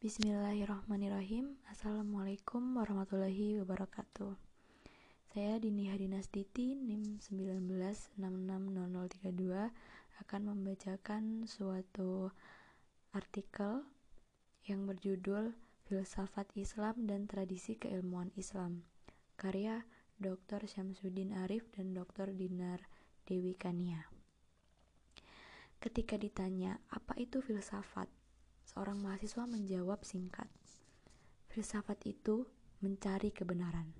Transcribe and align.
Bismillahirrahmanirrahim 0.00 1.60
Assalamualaikum 1.68 2.72
warahmatullahi 2.72 3.60
wabarakatuh 3.60 4.32
Saya 5.28 5.60
Dini 5.60 5.92
Hadinasditi 5.92 6.72
NIM 6.72 7.20
19660032 8.16 8.16
akan 10.24 10.40
membacakan 10.40 11.44
suatu 11.44 12.32
artikel 13.12 13.84
yang 14.64 14.88
berjudul 14.88 15.52
Filsafat 15.84 16.48
Islam 16.56 17.04
dan 17.04 17.28
Tradisi 17.28 17.76
Keilmuan 17.76 18.32
Islam 18.40 18.88
karya 19.36 19.84
Dr. 20.16 20.64
Syamsuddin 20.64 21.36
Arif 21.44 21.68
dan 21.76 21.92
Dr. 21.92 22.32
Dinar 22.32 22.88
Dewi 23.28 23.52
Kania 23.52 24.08
Ketika 25.76 26.16
ditanya, 26.16 26.80
apa 26.88 27.20
itu 27.20 27.44
filsafat? 27.44 28.08
Seorang 28.70 29.02
mahasiswa 29.02 29.50
menjawab 29.50 30.06
singkat. 30.06 30.46
Filsafat 31.50 32.06
itu 32.06 32.46
mencari 32.78 33.34
kebenaran. 33.34 33.90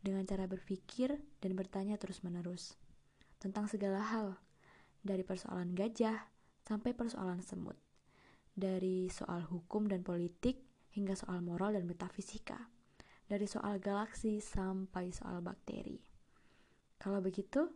Dengan 0.00 0.24
cara 0.24 0.48
berpikir 0.48 1.12
dan 1.44 1.52
bertanya 1.52 2.00
terus-menerus. 2.00 2.80
Tentang 3.36 3.68
segala 3.68 4.00
hal. 4.00 4.40
Dari 5.04 5.20
persoalan 5.20 5.76
gajah 5.76 6.16
sampai 6.64 6.96
persoalan 6.96 7.44
semut. 7.44 7.76
Dari 8.56 9.12
soal 9.12 9.44
hukum 9.44 9.84
dan 9.84 10.00
politik 10.00 10.64
hingga 10.96 11.12
soal 11.12 11.44
moral 11.44 11.76
dan 11.76 11.84
metafisika. 11.84 12.56
Dari 13.28 13.44
soal 13.44 13.84
galaksi 13.84 14.40
sampai 14.40 15.12
soal 15.12 15.44
bakteri. 15.44 16.00
Kalau 16.96 17.20
begitu, 17.20 17.68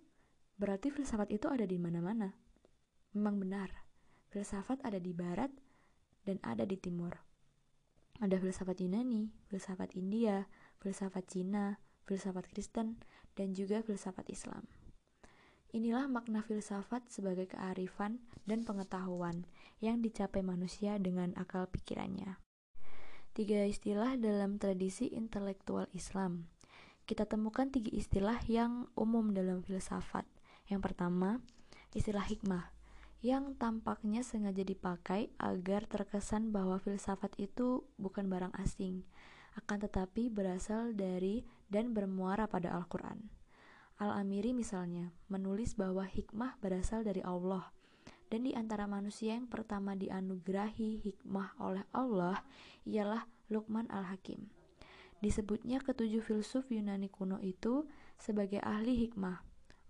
berarti 0.57 0.89
filsafat 0.89 1.29
itu 1.37 1.53
ada 1.53 1.69
di 1.69 1.77
mana-mana. 1.77 2.33
Memang 3.13 3.45
benar, 3.45 3.69
filsafat 4.33 4.81
ada 4.89 4.97
di 4.97 5.13
barat 5.13 5.68
dan 6.29 6.37
ada 6.45 6.69
di 6.69 6.77
timur. 6.77 7.17
Ada 8.21 8.37
filsafat 8.37 8.85
Yunani, 8.85 9.33
filsafat 9.49 9.97
India, 9.97 10.45
filsafat 10.77 11.25
Cina, 11.33 11.81
filsafat 12.05 12.45
Kristen, 12.53 13.01
dan 13.33 13.57
juga 13.57 13.81
filsafat 13.81 14.29
Islam. 14.29 14.69
Inilah 15.73 16.09
makna 16.09 16.45
filsafat 16.45 17.09
sebagai 17.09 17.49
kearifan 17.49 18.21
dan 18.45 18.65
pengetahuan 18.69 19.49
yang 19.81 20.05
dicapai 20.05 20.45
manusia 20.45 21.01
dengan 21.01 21.33
akal 21.41 21.69
pikirannya. 21.69 22.37
Tiga 23.37 23.65
istilah 23.69 24.19
dalam 24.19 24.59
tradisi 24.59 25.13
intelektual 25.13 25.87
Islam. 25.95 26.49
Kita 27.09 27.25
temukan 27.25 27.71
tiga 27.73 27.93
istilah 27.95 28.41
yang 28.51 28.91
umum 28.99 29.33
dalam 29.33 29.65
filsafat. 29.65 30.27
Yang 30.69 30.91
pertama, 30.93 31.41
istilah 31.93 32.25
hikmah 32.25 32.78
yang 33.19 33.59
tampaknya 33.59 34.23
sengaja 34.23 34.63
dipakai 34.63 35.35
agar 35.43 35.91
terkesan 35.91 36.55
bahwa 36.55 36.79
filsafat 36.79 37.35
itu 37.43 37.83
bukan 37.99 38.31
barang 38.31 38.55
asing, 38.63 39.03
akan 39.59 39.79
tetapi 39.83 40.31
berasal 40.31 40.95
dari 40.95 41.43
dan 41.67 41.91
bermuara 41.91 42.47
pada 42.47 42.71
Al-Quran. 42.79 43.27
Al-Amiri 43.99 44.55
misalnya 44.55 45.11
menulis 45.27 45.75
bahwa 45.75 46.07
hikmah 46.07 46.55
berasal 46.63 47.03
dari 47.03 47.19
Allah, 47.27 47.75
dan 48.31 48.47
di 48.47 48.55
antara 48.55 48.87
manusia 48.87 49.35
yang 49.35 49.51
pertama 49.51 49.99
dianugerahi 49.99 51.03
hikmah 51.03 51.59
oleh 51.59 51.83
Allah 51.91 52.39
ialah 52.87 53.27
Luqman 53.51 53.91
Al-Hakim. 53.91 54.47
Disebutnya 55.19 55.83
ketujuh 55.83 56.23
filsuf 56.23 56.71
Yunani 56.71 57.11
kuno 57.11 57.43
itu 57.43 57.91
sebagai 58.15 58.63
ahli 58.63 58.95
hikmah, 58.95 59.43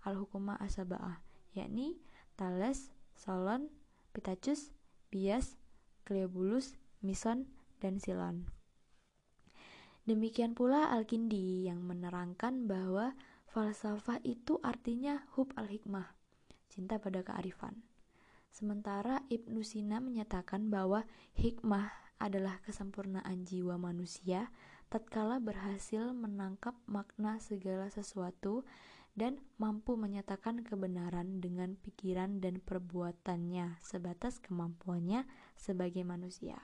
Al-Hukumah 0.08 0.56
Asaba'ah, 0.64 1.20
yakni 1.52 2.00
Thales, 2.40 2.88
Solon, 3.18 3.66
Pitachus, 4.14 4.70
Bias, 5.10 5.58
Cleobulus, 6.06 6.78
Mison, 7.02 7.50
dan 7.82 7.98
Silon. 7.98 8.46
Demikian 10.06 10.54
pula 10.54 10.88
Al-Kindi 10.88 11.66
yang 11.66 11.82
menerangkan 11.82 12.70
bahwa 12.70 13.18
falsafah 13.50 14.22
itu 14.22 14.62
artinya 14.62 15.26
hub 15.34 15.50
al-hikmah, 15.58 16.14
cinta 16.70 16.96
pada 17.02 17.26
kearifan. 17.26 17.82
Sementara 18.48 19.26
Ibnu 19.28 19.60
Sina 19.66 20.00
menyatakan 20.00 20.72
bahwa 20.72 21.04
hikmah 21.36 21.92
adalah 22.22 22.62
kesempurnaan 22.64 23.44
jiwa 23.44 23.76
manusia 23.76 24.50
tatkala 24.88 25.36
berhasil 25.38 26.16
menangkap 26.16 26.74
makna 26.88 27.36
segala 27.38 27.92
sesuatu 27.92 28.64
dan 29.18 29.42
mampu 29.58 29.98
menyatakan 29.98 30.62
kebenaran 30.62 31.42
dengan 31.42 31.74
pikiran 31.74 32.38
dan 32.38 32.62
perbuatannya 32.62 33.82
sebatas 33.82 34.38
kemampuannya 34.38 35.26
sebagai 35.58 36.06
manusia. 36.06 36.62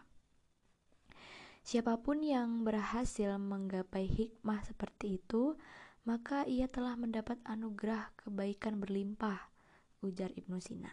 Siapa 1.67 1.99
pun 1.99 2.23
yang 2.23 2.63
berhasil 2.63 3.35
menggapai 3.41 4.07
hikmah 4.07 4.63
seperti 4.63 5.19
itu, 5.19 5.59
maka 6.07 6.45
ia 6.47 6.71
telah 6.71 6.95
mendapat 6.95 7.41
anugerah 7.49 8.13
kebaikan 8.21 8.79
berlimpah, 8.79 9.51
ujar 10.05 10.31
Ibnu 10.37 10.61
Sina. 10.61 10.93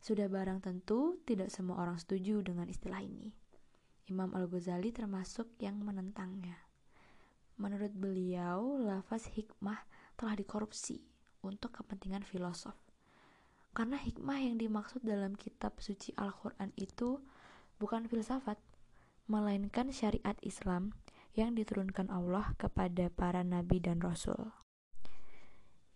Sudah 0.00 0.28
barang 0.28 0.60
tentu 0.62 1.18
tidak 1.24 1.50
semua 1.50 1.80
orang 1.82 1.96
setuju 1.98 2.44
dengan 2.44 2.68
istilah 2.68 3.00
ini. 3.02 3.32
Imam 4.08 4.32
Al-Ghazali 4.36 4.92
termasuk 4.92 5.56
yang 5.60 5.80
menentangnya. 5.80 6.56
Menurut 7.60 7.92
beliau, 7.92 8.80
lafaz 8.80 9.28
hikmah 9.32 9.80
telah 10.20 10.36
dikorupsi 10.36 11.00
untuk 11.40 11.80
kepentingan 11.80 12.28
filosof. 12.28 12.76
Karena 13.72 13.96
hikmah 13.96 14.36
yang 14.36 14.60
dimaksud 14.60 15.00
dalam 15.00 15.32
kitab 15.32 15.80
suci 15.80 16.12
Al-Quran 16.20 16.76
itu 16.76 17.24
bukan 17.80 18.04
filsafat, 18.04 18.60
melainkan 19.24 19.88
syariat 19.88 20.36
Islam 20.44 20.92
yang 21.32 21.56
diturunkan 21.56 22.12
Allah 22.12 22.52
kepada 22.60 23.08
para 23.08 23.40
nabi 23.40 23.80
dan 23.80 24.02
rasul. 24.04 24.52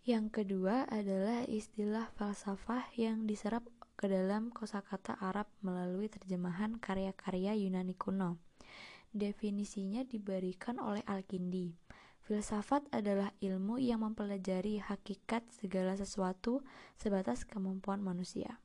Yang 0.09 0.41
kedua 0.41 0.89
adalah 0.89 1.45
istilah 1.45 2.09
falsafah 2.17 2.97
yang 2.97 3.29
diserap 3.29 3.69
ke 4.01 4.09
dalam 4.09 4.49
kosakata 4.49 5.21
Arab 5.21 5.53
melalui 5.61 6.09
terjemahan 6.09 6.81
karya-karya 6.81 7.53
Yunani 7.61 7.93
kuno. 7.93 8.41
Definisinya 9.13 10.03
diberikan 10.03 10.81
oleh 10.81 11.05
Al-Kindi 11.05 11.84
Filsafat 12.25 12.89
adalah 12.89 13.37
ilmu 13.45 13.77
yang 13.77 14.01
mempelajari 14.01 14.81
hakikat 14.81 15.45
segala 15.53 15.93
sesuatu 15.93 16.65
sebatas 16.97 17.45
kemampuan 17.45 18.01
manusia. 18.01 18.65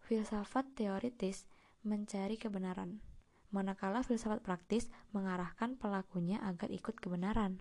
Filsafat 0.00 0.72
teoritis 0.72 1.44
mencari 1.84 2.40
kebenaran, 2.40 3.04
manakala 3.52 4.00
filsafat 4.00 4.40
praktis 4.40 4.88
mengarahkan 5.12 5.76
pelakunya 5.76 6.40
agar 6.40 6.72
ikut 6.72 6.96
kebenaran. 6.96 7.60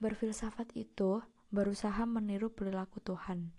Berfilsafat 0.00 0.72
itu 0.72 1.20
berusaha 1.52 2.08
meniru 2.08 2.48
perilaku 2.48 3.04
Tuhan. 3.04 3.52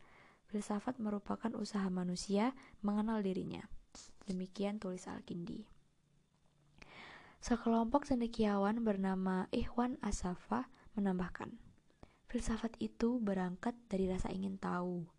Filsafat 0.49 0.97
merupakan 0.97 1.53
usaha 1.53 1.85
manusia 1.93 2.57
mengenal 2.81 3.22
dirinya. 3.22 3.61
Demikian 4.25 4.81
tulis 4.81 5.05
Al-Kindi. 5.05 5.81
Sekelompok 7.41 8.06
cendekiawan 8.06 8.85
bernama 8.85 9.50
Ikhwan 9.50 9.97
Asafa 10.06 10.69
menambahkan, 10.94 11.50
filsafat 12.29 12.78
itu 12.78 13.18
berangkat 13.18 13.74
dari 13.90 14.06
rasa 14.06 14.29
ingin 14.29 14.62
tahu. 14.62 15.09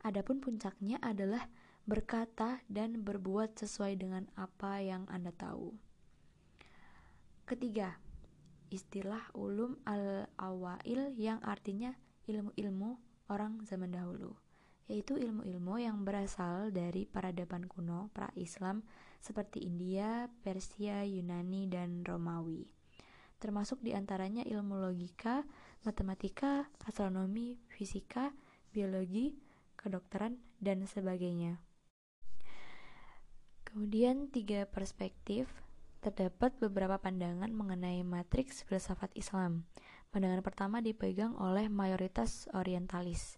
Adapun 0.00 0.40
puncaknya 0.40 0.96
adalah 1.04 1.44
berkata 1.84 2.64
dan 2.72 3.04
berbuat 3.04 3.60
sesuai 3.60 3.92
dengan 4.00 4.24
apa 4.40 4.80
yang 4.80 5.04
Anda 5.12 5.36
tahu. 5.36 5.76
Ketiga, 7.44 8.00
istilah 8.72 9.28
ulum 9.36 9.76
al-awail 9.84 11.12
yang 11.12 11.44
artinya 11.44 11.92
ilmu-ilmu 12.24 12.96
orang 13.28 13.60
zaman 13.68 13.92
dahulu 13.92 14.45
yaitu 14.86 15.18
ilmu-ilmu 15.18 15.82
yang 15.82 16.06
berasal 16.06 16.70
dari 16.70 17.06
peradaban 17.06 17.66
kuno 17.66 18.10
pra-Islam 18.14 18.86
seperti 19.18 19.66
India, 19.66 20.30
Persia, 20.42 21.02
Yunani, 21.02 21.66
dan 21.66 22.06
Romawi. 22.06 22.70
Termasuk 23.36 23.82
di 23.82 23.92
antaranya 23.92 24.46
ilmu 24.46 24.78
logika, 24.80 25.44
matematika, 25.82 26.70
astronomi, 26.86 27.58
fisika, 27.68 28.32
biologi, 28.70 29.36
kedokteran, 29.76 30.40
dan 30.62 30.86
sebagainya. 30.88 31.60
Kemudian 33.66 34.32
tiga 34.32 34.64
perspektif 34.64 35.50
terdapat 36.00 36.54
beberapa 36.62 36.96
pandangan 37.02 37.50
mengenai 37.50 38.00
matriks 38.06 38.62
filsafat 38.64 39.12
Islam. 39.18 39.68
Pandangan 40.14 40.40
pertama 40.40 40.78
dipegang 40.80 41.36
oleh 41.36 41.68
mayoritas 41.68 42.48
orientalis, 42.56 43.36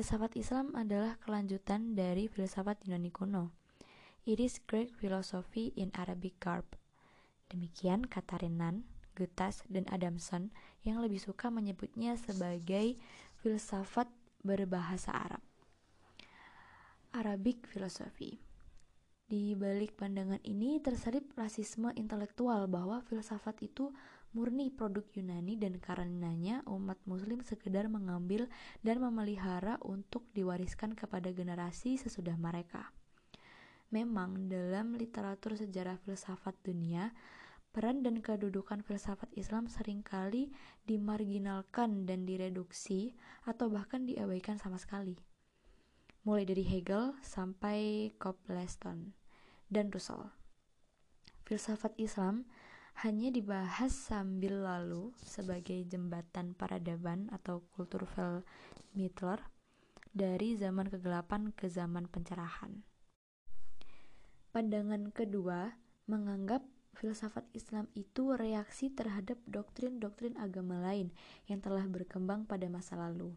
Filsafat 0.00 0.32
Islam 0.40 0.72
adalah 0.80 1.20
kelanjutan 1.20 1.92
dari 1.92 2.24
filsafat 2.24 2.88
Yunani 2.88 3.12
kuno. 3.12 3.52
It 4.24 4.40
is 4.40 4.56
Greek 4.64 4.96
philosophy 4.96 5.76
in 5.76 5.92
Arabic 5.92 6.40
garb. 6.40 6.64
Demikian 7.52 8.08
kata 8.08 8.40
Renan, 8.40 8.88
Gutas, 9.12 9.60
dan 9.68 9.84
Adamson 9.92 10.56
yang 10.88 11.04
lebih 11.04 11.20
suka 11.20 11.52
menyebutnya 11.52 12.16
sebagai 12.16 12.96
filsafat 13.44 14.08
berbahasa 14.40 15.12
Arab. 15.12 15.44
Arabic 17.12 17.68
philosophy 17.68 18.40
Di 19.28 19.52
balik 19.52 20.00
pandangan 20.00 20.40
ini 20.48 20.80
terselip 20.80 21.28
rasisme 21.36 21.92
intelektual 21.92 22.72
bahwa 22.72 23.04
filsafat 23.04 23.60
itu 23.68 23.92
murni 24.30 24.70
produk 24.70 25.02
Yunani 25.10 25.58
dan 25.58 25.82
karenanya 25.82 26.62
umat 26.70 26.98
muslim 27.06 27.42
sekedar 27.42 27.90
mengambil 27.90 28.46
dan 28.86 29.02
memelihara 29.02 29.76
untuk 29.82 30.26
diwariskan 30.30 30.94
kepada 30.94 31.34
generasi 31.34 31.98
sesudah 31.98 32.38
mereka. 32.38 32.94
Memang 33.90 34.46
dalam 34.46 34.94
literatur 34.94 35.58
sejarah 35.58 35.98
filsafat 36.06 36.54
dunia, 36.62 37.10
peran 37.74 38.06
dan 38.06 38.22
kedudukan 38.22 38.86
filsafat 38.86 39.30
Islam 39.34 39.66
sering 39.66 40.06
kali 40.06 40.54
dimarginalkan 40.86 42.06
dan 42.06 42.22
direduksi 42.22 43.18
atau 43.42 43.66
bahkan 43.66 44.06
diabaikan 44.06 44.62
sama 44.62 44.78
sekali. 44.78 45.18
Mulai 46.22 46.46
dari 46.46 46.62
Hegel 46.62 47.18
sampai 47.18 48.12
Copleston 48.14 49.10
dan 49.66 49.90
Russell. 49.90 50.30
Filsafat 51.42 51.98
Islam 51.98 52.46
hanya 53.00 53.30
dibahas 53.32 53.94
sambil 53.94 54.66
lalu 54.66 55.14
sebagai 55.22 55.82
jembatan 55.86 56.52
peradaban 56.52 57.30
atau 57.30 57.64
kultur 57.72 58.04
Mittler 58.92 59.40
dari 60.10 60.58
zaman 60.58 60.90
kegelapan 60.90 61.54
ke 61.54 61.70
zaman 61.70 62.10
pencerahan. 62.10 62.82
Pandangan 64.50 65.14
kedua 65.14 65.78
menganggap 66.10 66.66
filsafat 66.98 67.46
Islam 67.54 67.86
itu 67.94 68.34
reaksi 68.34 68.90
terhadap 68.90 69.38
doktrin-doktrin 69.46 70.34
agama 70.36 70.82
lain 70.82 71.14
yang 71.46 71.62
telah 71.62 71.86
berkembang 71.86 72.50
pada 72.50 72.66
masa 72.66 72.98
lalu. 72.98 73.30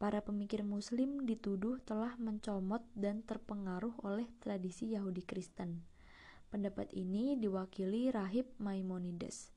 Para 0.00 0.24
pemikir 0.24 0.64
Muslim 0.64 1.28
dituduh 1.28 1.76
telah 1.84 2.16
mencomot 2.16 2.80
dan 2.96 3.20
terpengaruh 3.20 3.92
oleh 4.00 4.24
tradisi 4.40 4.96
Yahudi 4.96 5.28
Kristen. 5.28 5.84
Pendapat 6.50 6.90
ini 6.98 7.38
diwakili 7.38 8.10
rahib 8.10 8.42
Maimonides. 8.58 9.54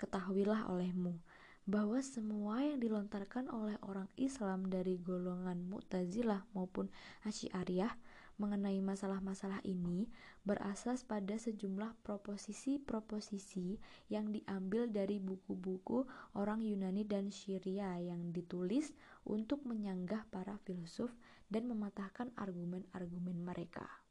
Ketahuilah 0.00 0.72
olehmu 0.72 1.20
bahwa 1.68 2.00
semua 2.00 2.64
yang 2.64 2.80
dilontarkan 2.80 3.52
oleh 3.52 3.76
orang 3.84 4.08
Islam 4.16 4.72
dari 4.72 4.96
golongan 4.96 5.68
Mu'tazilah 5.68 6.48
maupun 6.56 6.88
Asy'ariyah 7.28 7.92
mengenai 8.40 8.80
masalah-masalah 8.80 9.60
ini 9.68 10.08
berasas 10.48 11.04
pada 11.04 11.36
sejumlah 11.36 11.92
proposisi-proposisi 12.00 13.76
yang 14.08 14.32
diambil 14.32 14.88
dari 14.88 15.20
buku-buku 15.20 16.08
orang 16.32 16.64
Yunani 16.64 17.04
dan 17.04 17.28
Syria 17.28 18.00
yang 18.00 18.32
ditulis 18.32 18.96
untuk 19.28 19.60
menyanggah 19.68 20.24
para 20.32 20.56
filsuf 20.64 21.12
dan 21.52 21.68
mematahkan 21.68 22.32
argumen-argumen 22.40 23.44
mereka. 23.44 24.03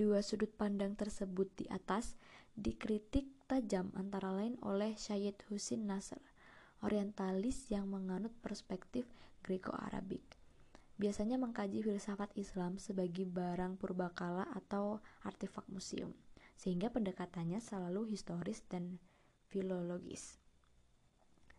Dua 0.00 0.24
sudut 0.24 0.48
pandang 0.48 0.96
tersebut 0.96 1.52
di 1.60 1.68
atas 1.68 2.16
dikritik 2.56 3.28
tajam 3.44 3.92
antara 3.92 4.32
lain 4.32 4.56
oleh 4.64 4.96
Syed 4.96 5.36
Husin 5.52 5.84
Nasr, 5.84 6.24
orientalis 6.80 7.68
yang 7.68 7.84
menganut 7.84 8.32
perspektif 8.40 9.04
Greco-Arabik 9.44 10.40
biasanya 11.00 11.40
mengkaji 11.40 11.80
filsafat 11.80 12.28
Islam 12.36 12.76
sebagai 12.76 13.24
barang 13.24 13.80
purbakala 13.80 14.44
atau 14.52 15.00
artefak 15.24 15.64
museum, 15.72 16.12
sehingga 16.60 16.92
pendekatannya 16.92 17.56
selalu 17.56 18.12
historis 18.12 18.60
dan 18.68 19.00
filologis. 19.48 20.36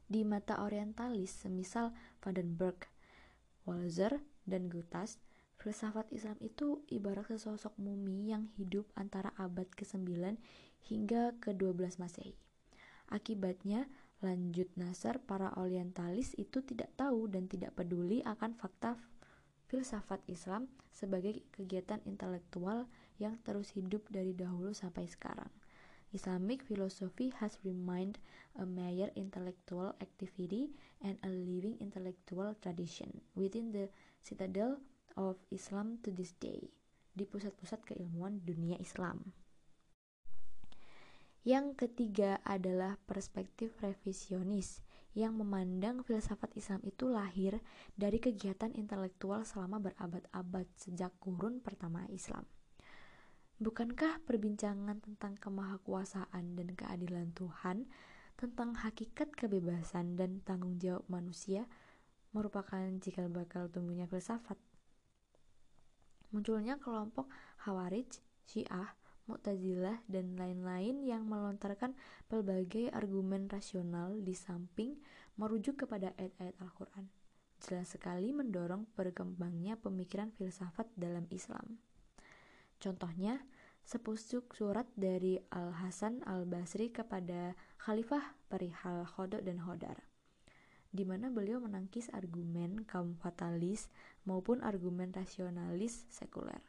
Di 0.05 0.21
mata 0.21 0.61
orientalis 0.61 1.33
semisal 1.33 1.89
Vandenberg, 2.21 2.85
Walzer, 3.65 4.21
dan 4.45 4.69
Gutas, 4.69 5.17
filsafat 5.61 6.09
Islam 6.09 6.41
itu 6.41 6.81
ibarat 6.89 7.29
sesosok 7.29 7.77
mumi 7.77 8.33
yang 8.33 8.49
hidup 8.57 8.89
antara 8.97 9.29
abad 9.37 9.69
ke-9 9.69 10.09
hingga 10.89 11.37
ke-12 11.37 12.01
Masehi. 12.01 12.33
Akibatnya, 13.13 13.85
lanjut 14.25 14.73
Nasar, 14.73 15.21
para 15.21 15.53
orientalis 15.61 16.33
itu 16.41 16.65
tidak 16.65 16.89
tahu 16.97 17.29
dan 17.29 17.45
tidak 17.45 17.77
peduli 17.77 18.25
akan 18.25 18.57
fakta 18.57 18.97
filsafat 19.69 20.25
Islam 20.25 20.65
sebagai 20.89 21.45
kegiatan 21.53 22.01
intelektual 22.09 22.89
yang 23.21 23.37
terus 23.45 23.69
hidup 23.77 24.01
dari 24.09 24.33
dahulu 24.33 24.73
sampai 24.73 25.05
sekarang. 25.05 25.53
Islamic 26.11 26.65
philosophy 26.67 27.31
has 27.39 27.55
remained 27.63 28.19
a 28.59 28.67
major 28.67 29.07
intellectual 29.15 29.95
activity 30.03 30.75
and 30.99 31.15
a 31.23 31.31
living 31.31 31.79
intellectual 31.79 32.51
tradition 32.59 33.23
within 33.31 33.71
the 33.71 33.87
citadel 34.19 34.75
of 35.17 35.39
Islam 35.49 35.99
to 36.03 36.11
this 36.11 36.35
day, 36.37 36.71
di 37.11 37.27
pusat-pusat 37.27 37.83
keilmuan 37.83 38.43
dunia 38.43 38.79
Islam. 38.79 39.31
Yang 41.41 41.87
ketiga 41.87 42.37
adalah 42.45 43.01
perspektif 43.09 43.73
revisionis 43.81 44.85
yang 45.11 45.35
memandang 45.35 46.05
filsafat 46.05 46.55
Islam 46.55 46.79
itu 46.87 47.09
lahir 47.09 47.59
dari 47.97 48.21
kegiatan 48.21 48.71
intelektual 48.77 49.43
selama 49.43 49.81
berabad-abad 49.81 50.69
sejak 50.77 51.11
kurun 51.19 51.59
pertama 51.59 52.07
Islam. 52.13 52.47
Bukankah 53.61 54.21
perbincangan 54.25 55.01
tentang 55.01 55.37
kemahakuasaan 55.37 56.57
dan 56.57 56.73
keadilan 56.73 57.29
Tuhan, 57.33 57.89
tentang 58.33 58.73
hakikat 58.73 59.37
kebebasan 59.37 60.17
dan 60.17 60.41
tanggung 60.41 60.81
jawab 60.81 61.05
manusia, 61.09 61.69
merupakan 62.33 62.81
cikal 62.97 63.29
bakal 63.29 63.69
tumbuhnya 63.69 64.09
filsafat? 64.09 64.57
Munculnya 66.31 66.79
kelompok 66.79 67.27
Hawarij, 67.67 68.23
Syiah, 68.47 68.95
Mu'tazilah, 69.27 69.99
dan 70.07 70.39
lain-lain 70.39 71.03
yang 71.03 71.27
melontarkan 71.27 71.91
pelbagai 72.31 72.87
argumen 72.95 73.51
rasional 73.51 74.15
di 74.23 74.31
samping 74.31 74.95
merujuk 75.35 75.83
kepada 75.83 76.15
ayat-ayat 76.15 76.55
Al-Quran. 76.63 77.11
Jelas 77.61 77.93
sekali 77.93 78.31
mendorong 78.31 78.89
berkembangnya 78.95 79.77
pemikiran 79.77 80.33
filsafat 80.33 80.89
dalam 80.97 81.27
Islam. 81.29 81.77
Contohnya, 82.81 83.43
sepusuk 83.85 84.55
surat 84.57 84.89
dari 84.97 85.37
Al-Hasan 85.53 86.25
Al-Basri 86.25 86.89
kepada 86.89 87.53
Khalifah 87.77 88.39
perihal 88.49 89.05
Khodok 89.05 89.45
dan 89.45 89.61
Hodar 89.61 90.11
di 90.91 91.07
mana 91.07 91.31
beliau 91.31 91.63
menangkis 91.63 92.11
argumen 92.11 92.83
kaum 92.83 93.15
fatalis 93.15 93.87
maupun 94.27 94.59
argumen 94.59 95.15
rasionalis 95.15 96.03
sekuler. 96.11 96.59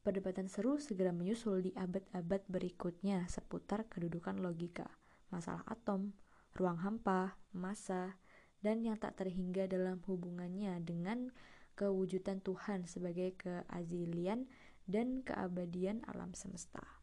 Perdebatan 0.00 0.48
seru 0.48 0.80
segera 0.80 1.12
menyusul 1.12 1.60
di 1.60 1.72
abad-abad 1.76 2.44
berikutnya 2.48 3.28
seputar 3.28 3.84
kedudukan 3.88 4.40
logika, 4.40 4.88
masalah 5.28 5.64
atom, 5.68 6.16
ruang 6.56 6.80
hampa, 6.80 7.36
massa, 7.52 8.16
dan 8.60 8.84
yang 8.84 8.96
tak 8.96 9.16
terhingga 9.16 9.68
dalam 9.68 10.00
hubungannya 10.04 10.80
dengan 10.84 11.32
kewujudan 11.76 12.44
Tuhan 12.44 12.84
sebagai 12.84 13.32
keazilian 13.40 14.48
dan 14.84 15.24
keabadian 15.24 16.04
alam 16.04 16.36
semesta. 16.36 16.99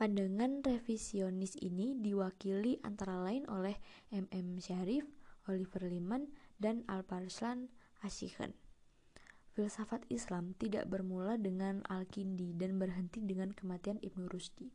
Pandangan 0.00 0.64
revisionis 0.64 1.60
ini 1.60 1.92
diwakili 1.92 2.80
antara 2.80 3.20
lain 3.20 3.44
oleh 3.52 3.76
M.M. 4.08 4.56
Syarif, 4.56 5.04
Oliver 5.44 5.84
Liman, 5.92 6.32
dan 6.56 6.88
Alparslan 6.88 7.68
Ashikhan. 8.00 8.56
Filsafat 9.52 10.08
Islam 10.08 10.56
tidak 10.56 10.88
bermula 10.88 11.36
dengan 11.36 11.84
Al-Kindi 11.84 12.56
dan 12.56 12.80
berhenti 12.80 13.20
dengan 13.20 13.52
kematian 13.52 14.00
Ibnu 14.00 14.24
Rusdi. 14.32 14.72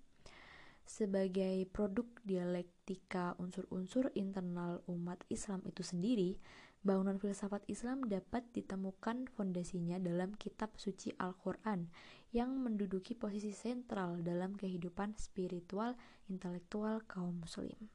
Sebagai 0.85 1.65
produk 1.73 2.05
dialektika 2.21 3.33
unsur-unsur 3.41 4.13
internal 4.13 4.85
umat 4.85 5.25
Islam 5.33 5.65
itu 5.65 5.81
sendiri, 5.81 6.37
bangunan 6.85 7.17
filsafat 7.17 7.65
Islam 7.65 8.05
dapat 8.05 8.45
ditemukan 8.53 9.25
fondasinya 9.33 9.97
dalam 9.97 10.37
kitab 10.37 10.77
suci 10.77 11.17
Al-Quran 11.17 11.89
yang 12.35 12.51
menduduki 12.59 13.15
posisi 13.15 13.55
sentral 13.55 14.19
dalam 14.19 14.59
kehidupan 14.59 15.15
spiritual 15.15 15.95
intelektual 16.27 16.99
kaum 17.07 17.39
muslim. 17.39 17.87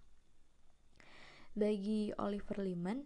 Bagi 1.53 2.09
Oliver 2.17 2.65
Liman, 2.65 3.05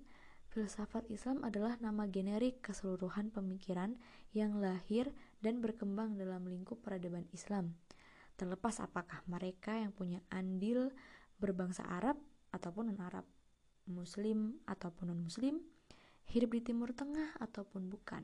Filsafat 0.55 1.11
Islam 1.11 1.43
adalah 1.43 1.75
nama 1.83 2.07
generik 2.07 2.63
keseluruhan 2.63 3.35
pemikiran 3.35 3.99
yang 4.31 4.63
lahir 4.63 5.11
dan 5.43 5.59
berkembang 5.59 6.15
dalam 6.15 6.47
lingkup 6.47 6.79
peradaban 6.87 7.27
Islam. 7.35 7.75
Terlepas 8.39 8.79
apakah 8.79 9.27
mereka 9.27 9.75
yang 9.75 9.91
punya 9.91 10.23
andil 10.31 10.95
berbangsa 11.43 11.83
Arab 11.91 12.15
ataupun 12.55 12.95
non-Arab, 12.95 13.27
Muslim 13.91 14.63
ataupun 14.71 15.11
non-Muslim, 15.11 15.59
hidup 16.31 16.55
di 16.55 16.63
Timur 16.63 16.95
Tengah 16.95 17.35
ataupun 17.43 17.91
bukan, 17.91 18.23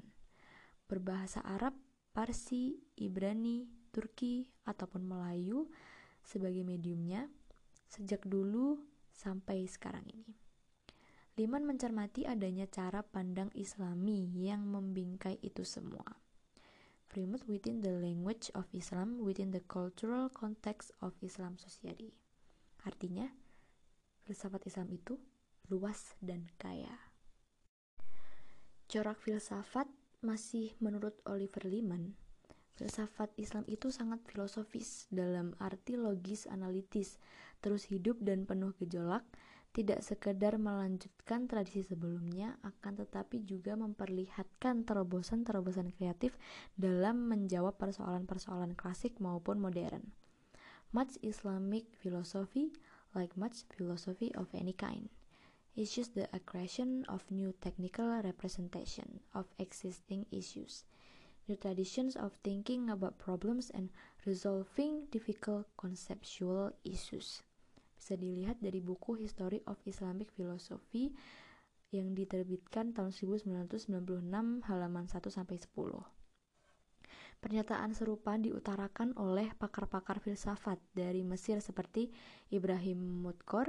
berbahasa 0.86 1.42
Arab, 1.42 1.74
Parsi, 2.10 2.76
Ibrani, 2.98 3.66
Turki, 3.94 4.46
ataupun 4.66 5.06
Melayu 5.06 5.70
sebagai 6.22 6.62
mediumnya 6.62 7.30
sejak 7.90 8.26
dulu 8.26 8.82
sampai 9.10 9.66
sekarang 9.66 10.06
ini. 10.10 10.34
Liman 11.38 11.64
mencermati 11.64 12.28
adanya 12.28 12.68
cara 12.68 13.00
pandang 13.00 13.48
islami 13.56 14.28
yang 14.36 14.66
membingkai 14.66 15.40
itu 15.40 15.64
semua. 15.64 16.20
framed 17.10 17.42
within 17.50 17.82
the 17.82 17.90
language 17.90 18.54
of 18.54 18.70
Islam 18.70 19.18
within 19.18 19.50
the 19.50 19.60
cultural 19.66 20.30
context 20.30 20.94
of 21.02 21.10
Islam 21.18 21.58
society. 21.58 22.14
Artinya, 22.86 23.26
filsafat 24.22 24.70
Islam 24.70 24.94
itu 24.94 25.18
luas 25.66 26.14
dan 26.22 26.46
kaya. 26.54 27.10
Corak 28.86 29.18
filsafat 29.18 29.90
masih 30.20 30.76
menurut 30.80 31.16
Oliver 31.24 31.64
Liman, 31.64 32.12
filsafat 32.76 33.32
Islam 33.36 33.64
itu 33.68 33.92
sangat 33.92 34.24
filosofis 34.24 35.04
dalam 35.12 35.52
arti 35.60 35.96
logis 35.96 36.48
analitis, 36.48 37.20
terus 37.60 37.88
hidup 37.88 38.20
dan 38.24 38.48
penuh 38.48 38.72
gejolak, 38.80 39.24
tidak 39.70 40.02
sekedar 40.02 40.58
melanjutkan 40.58 41.46
tradisi 41.46 41.86
sebelumnya, 41.86 42.58
akan 42.66 43.06
tetapi 43.06 43.46
juga 43.46 43.78
memperlihatkan 43.78 44.82
terobosan-terobosan 44.82 45.94
kreatif 45.94 46.34
dalam 46.74 47.30
menjawab 47.30 47.78
persoalan-persoalan 47.78 48.74
klasik 48.74 49.20
maupun 49.22 49.62
modern. 49.62 50.10
Much 50.90 51.14
Islamic 51.22 51.86
philosophy, 51.94 52.74
like 53.14 53.30
much 53.38 53.62
philosophy 53.70 54.34
of 54.34 54.50
any 54.58 54.74
kind, 54.74 55.06
issues 55.80 56.12
the 56.12 56.28
aggression 56.36 57.08
of 57.08 57.24
new 57.32 57.56
technical 57.64 58.20
representation 58.20 59.24
of 59.32 59.48
existing 59.56 60.28
issues, 60.28 60.84
new 61.48 61.56
traditions 61.56 62.12
of 62.20 62.36
thinking 62.44 62.92
about 62.92 63.16
problems 63.16 63.72
and 63.72 63.88
resolving 64.28 65.08
difficult 65.08 65.64
conceptual 65.80 66.76
issues 66.84 67.40
bisa 68.00 68.16
dilihat 68.16 68.56
dari 68.64 68.80
buku 68.80 69.20
History 69.20 69.60
of 69.68 69.76
Islamic 69.84 70.32
Philosophy 70.32 71.12
yang 71.92 72.16
diterbitkan 72.16 72.96
tahun 72.96 73.12
1996 73.12 73.92
halaman 74.64 75.04
1 75.04 75.20
sampai 75.28 75.60
10. 75.60 75.76
Pernyataan 77.44 77.92
serupa 77.92 78.40
diutarakan 78.40 79.12
oleh 79.20 79.52
pakar-pakar 79.52 80.16
filsafat 80.16 80.80
dari 80.96 81.20
Mesir 81.20 81.60
seperti 81.60 82.08
Ibrahim 82.48 83.20
Mudkor, 83.20 83.68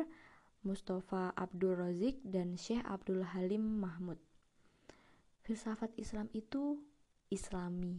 Mustafa 0.61 1.33
Abdul 1.33 1.73
Razik, 1.73 2.21
dan 2.21 2.53
Syekh 2.53 2.85
Abdul 2.85 3.25
Halim 3.25 3.81
Mahmud. 3.81 4.21
Filsafat 5.41 5.89
Islam 5.97 6.29
itu 6.37 6.77
islami 7.33 7.97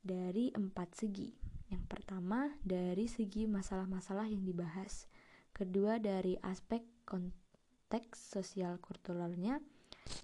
dari 0.00 0.48
empat 0.56 0.96
segi. 0.96 1.36
Yang 1.68 1.84
pertama, 1.84 2.48
dari 2.64 3.04
segi 3.10 3.44
masalah-masalah 3.44 4.24
yang 4.24 4.40
dibahas 4.40 5.04
kedua 5.52 6.00
dari 6.00 6.40
aspek 6.40 6.80
konteks 7.04 8.32
sosial 8.32 8.80
kulturalnya, 8.80 9.60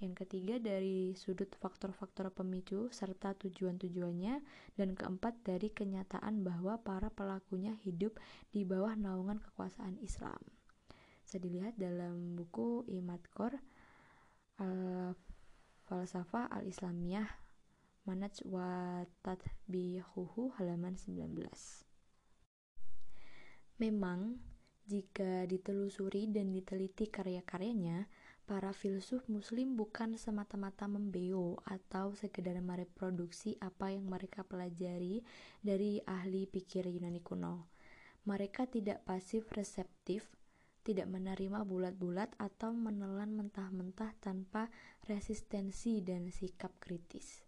yang 0.01 0.15
ketiga 0.17 0.57
dari 0.57 1.13
sudut 1.19 1.53
faktor-faktor 1.59 2.33
pemicu 2.33 2.89
serta 2.95 3.35
tujuan-tujuannya, 3.37 4.41
dan 4.79 4.89
keempat 4.97 5.45
dari 5.45 5.69
kenyataan 5.69 6.41
bahwa 6.41 6.81
para 6.81 7.13
pelakunya 7.13 7.77
hidup 7.85 8.17
di 8.55 8.65
bawah 8.65 8.97
naungan 8.97 9.37
kekuasaan 9.37 10.01
Islam. 10.01 10.41
Bisa 11.33 11.49
dilihat 11.49 11.81
dalam 11.81 12.37
buku 12.37 12.85
Imatkor 12.93 13.57
Al-Falsafah 14.61 16.53
Al-Islamiyah 16.53 17.25
Manaj 18.05 18.45
wa 18.45 19.01
Tatbihuhu 19.25 20.53
halaman 20.61 20.93
19. 20.93 21.33
Memang 23.81 24.45
jika 24.85 25.49
ditelusuri 25.49 26.29
dan 26.29 26.53
diteliti 26.53 27.09
karya-karyanya, 27.09 28.13
para 28.45 28.77
filsuf 28.77 29.25
muslim 29.33 29.73
bukan 29.73 30.21
semata-mata 30.21 30.85
membeo 30.85 31.57
atau 31.65 32.13
sekedar 32.13 32.61
mereproduksi 32.61 33.57
apa 33.65 33.89
yang 33.89 34.05
mereka 34.05 34.45
pelajari 34.45 35.25
dari 35.65 35.97
ahli 36.05 36.45
pikir 36.45 36.93
Yunani 36.93 37.25
kuno. 37.25 37.73
Mereka 38.29 38.69
tidak 38.69 39.09
pasif 39.09 39.49
reseptif, 39.57 40.29
tidak 40.83 41.07
menerima 41.07 41.63
bulat-bulat 41.63 42.35
atau 42.39 42.75
menelan 42.75 43.39
mentah-mentah 43.39 44.19
tanpa 44.19 44.67
resistensi 45.07 46.03
dan 46.03 46.31
sikap 46.31 46.75
kritis. 46.83 47.47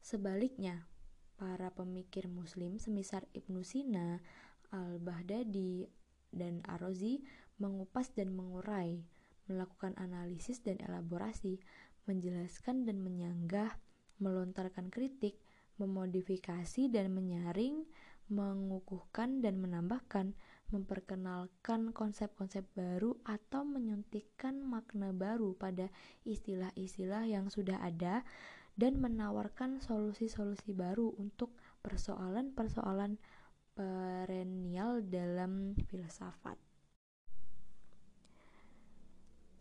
Sebaliknya, 0.00 0.88
para 1.36 1.68
pemikir 1.70 2.26
muslim 2.26 2.80
semisal 2.80 3.22
Ibnu 3.36 3.60
Sina, 3.62 4.18
Al-Baghdadi, 4.72 5.84
dan 6.32 6.64
Arozi 6.64 7.20
mengupas 7.60 8.10
dan 8.16 8.32
mengurai, 8.32 9.04
melakukan 9.46 9.92
analisis 10.00 10.64
dan 10.64 10.80
elaborasi, 10.80 11.60
menjelaskan 12.08 12.88
dan 12.88 13.04
menyanggah, 13.04 13.78
melontarkan 14.18 14.88
kritik, 14.88 15.38
memodifikasi 15.76 16.88
dan 16.88 17.12
menyaring, 17.12 17.84
mengukuhkan 18.32 19.44
dan 19.44 19.60
menambahkan, 19.60 20.32
memperkenalkan 20.72 21.92
konsep-konsep 21.92 22.64
baru 22.72 23.14
atau 23.28 23.62
menyuntikkan 23.62 24.58
makna 24.64 25.12
baru 25.12 25.52
pada 25.54 25.92
istilah-istilah 26.24 27.28
yang 27.28 27.52
sudah 27.52 27.78
ada 27.84 28.24
dan 28.74 28.96
menawarkan 28.98 29.84
solusi-solusi 29.84 30.72
baru 30.72 31.12
untuk 31.20 31.52
persoalan-persoalan 31.84 33.20
perennial 33.76 35.04
dalam 35.04 35.76
filsafat. 35.92 36.71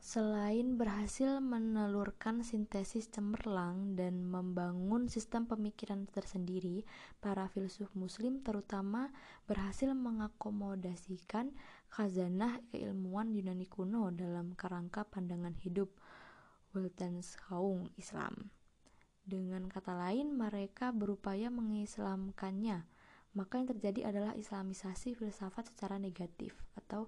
Selain 0.02 0.82
berhasil 0.82 1.38
menelurkan 1.38 2.42
sintesis 2.42 3.06
cemerlang 3.14 3.94
dan 3.94 4.26
membangun 4.26 5.06
sistem 5.06 5.46
pemikiran 5.46 6.10
tersendiri, 6.10 6.82
para 7.22 7.46
filsuf 7.46 7.94
muslim 7.94 8.42
terutama 8.42 9.14
berhasil 9.46 9.94
mengakomodasikan 9.94 11.54
khazanah 11.94 12.66
keilmuan 12.74 13.30
Yunani 13.30 13.70
kuno 13.70 14.10
dalam 14.10 14.58
kerangka 14.58 15.06
pandangan 15.06 15.54
hidup 15.62 15.94
Weltanschauung 16.74 17.94
Islam. 17.94 18.50
Dengan 19.22 19.70
kata 19.70 19.94
lain, 19.94 20.34
mereka 20.34 20.90
berupaya 20.90 21.54
mengislamkannya 21.54 22.90
maka 23.32 23.64
yang 23.64 23.70
terjadi 23.72 24.12
adalah 24.12 24.36
islamisasi 24.36 25.16
filsafat 25.16 25.72
secara 25.72 25.96
negatif 25.96 26.52
atau 26.76 27.08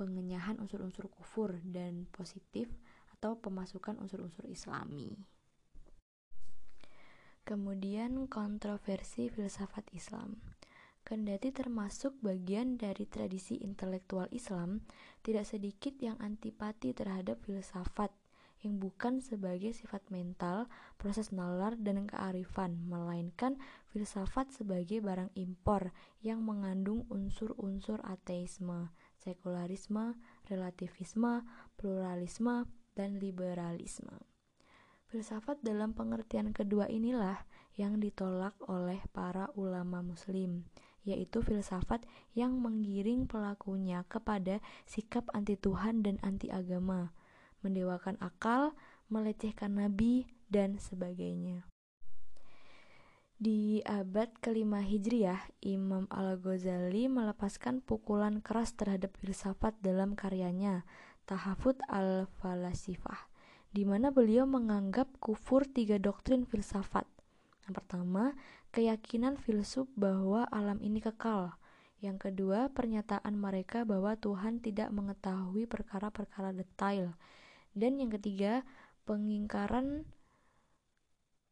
pengenyahan 0.00 0.56
unsur-unsur 0.56 1.12
kufur 1.12 1.60
dan 1.60 2.08
positif 2.08 2.72
atau 3.12 3.36
pemasukan 3.36 4.00
unsur-unsur 4.00 4.48
islami. 4.48 5.12
Kemudian 7.44 8.24
kontroversi 8.32 9.28
filsafat 9.28 9.92
Islam. 9.92 10.40
Kendati 11.04 11.52
termasuk 11.52 12.16
bagian 12.24 12.80
dari 12.80 13.04
tradisi 13.04 13.60
intelektual 13.60 14.24
Islam, 14.32 14.88
tidak 15.20 15.44
sedikit 15.44 15.92
yang 16.00 16.16
antipati 16.20 16.96
terhadap 16.96 17.44
filsafat 17.44 18.08
yang 18.60 18.76
bukan 18.76 19.24
sebagai 19.24 19.72
sifat 19.72 20.04
mental, 20.12 20.68
proses 21.00 21.32
nalar, 21.32 21.80
dan 21.80 22.04
kearifan, 22.04 22.76
melainkan 22.84 23.56
filsafat 23.88 24.52
sebagai 24.52 25.00
barang 25.00 25.32
impor 25.32 25.96
yang 26.20 26.44
mengandung 26.44 27.08
unsur-unsur 27.08 28.04
ateisme, 28.04 28.92
sekularisme, 29.20 30.16
relativisme, 30.48 31.44
pluralisme, 31.76 32.64
dan 32.96 33.20
liberalisme. 33.20 34.16
Filsafat 35.10 35.60
dalam 35.60 35.92
pengertian 35.92 36.54
kedua 36.54 36.86
inilah 36.86 37.42
yang 37.74 37.98
ditolak 37.98 38.54
oleh 38.70 39.02
para 39.10 39.50
ulama 39.58 40.02
muslim, 40.02 40.64
yaitu 41.02 41.42
filsafat 41.42 42.06
yang 42.36 42.60
menggiring 42.60 43.26
pelakunya 43.26 44.06
kepada 44.06 44.62
sikap 44.86 45.26
anti 45.34 45.58
Tuhan 45.58 46.06
dan 46.06 46.22
anti 46.22 46.46
agama, 46.52 47.10
mendewakan 47.64 48.20
akal, 48.22 48.72
melecehkan 49.10 49.76
nabi, 49.76 50.30
dan 50.50 50.78
sebagainya. 50.78 51.66
Di 53.40 53.80
abad 53.88 54.28
kelima 54.44 54.84
Hijriah, 54.84 55.40
Imam 55.64 56.04
Al-Ghazali 56.12 57.08
melepaskan 57.08 57.80
pukulan 57.80 58.44
keras 58.44 58.76
terhadap 58.76 59.16
filsafat 59.16 59.72
dalam 59.80 60.12
karyanya 60.12 60.84
Tahafut 61.24 61.80
al-Falasifah, 61.88 63.32
di 63.72 63.88
mana 63.88 64.12
beliau 64.12 64.44
menganggap 64.44 65.08
kufur 65.24 65.64
tiga 65.64 65.96
doktrin 65.96 66.44
filsafat. 66.44 67.08
Yang 67.64 67.80
pertama, 67.80 68.36
keyakinan 68.76 69.40
filsuf 69.40 69.88
bahwa 69.96 70.44
alam 70.52 70.76
ini 70.84 71.00
kekal. 71.00 71.56
Yang 72.04 72.28
kedua, 72.28 72.68
pernyataan 72.68 73.40
mereka 73.40 73.88
bahwa 73.88 74.20
Tuhan 74.20 74.60
tidak 74.60 74.92
mengetahui 74.92 75.64
perkara-perkara 75.64 76.52
detail. 76.52 77.16
Dan 77.72 78.04
yang 78.04 78.12
ketiga, 78.12 78.68
pengingkaran 79.08 80.04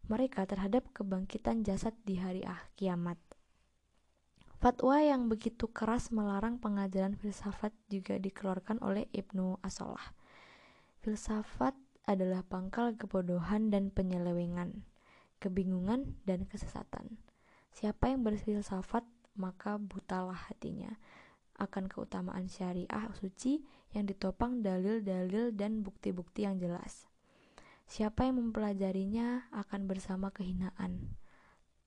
mereka 0.09 0.49
terhadap 0.49 0.89
kebangkitan 0.97 1.63
jasad 1.63 1.93
di 2.03 2.17
hari 2.17 2.43
ah 2.49 2.59
kiamat. 2.75 3.21
Fatwa 4.59 4.99
yang 4.99 5.31
begitu 5.31 5.71
keras 5.71 6.11
melarang 6.11 6.59
pengajaran 6.59 7.15
filsafat 7.15 7.71
juga 7.87 8.19
dikeluarkan 8.19 8.83
oleh 8.83 9.07
Ibnu 9.15 9.63
Asolah. 9.63 10.17
Filsafat 10.99 11.79
adalah 12.09 12.43
pangkal 12.43 12.99
kebodohan 12.99 13.71
dan 13.71 13.95
penyelewengan, 13.95 14.83
kebingungan 15.39 16.19
dan 16.27 16.43
kesesatan. 16.49 17.23
Siapa 17.71 18.11
yang 18.11 18.27
berfilsafat 18.27 19.07
maka 19.39 19.79
butalah 19.79 20.51
hatinya 20.51 20.99
akan 21.59 21.87
keutamaan 21.87 22.51
syariah 22.51 23.07
suci 23.15 23.63
yang 23.95 24.11
ditopang 24.11 24.63
dalil-dalil 24.63 25.55
dan 25.55 25.87
bukti-bukti 25.87 26.47
yang 26.47 26.59
jelas. 26.59 27.07
Siapa 27.89 28.29
yang 28.29 28.37
mempelajarinya 28.37 29.49
akan 29.49 29.89
bersama 29.89 30.29
kehinaan, 30.29 31.17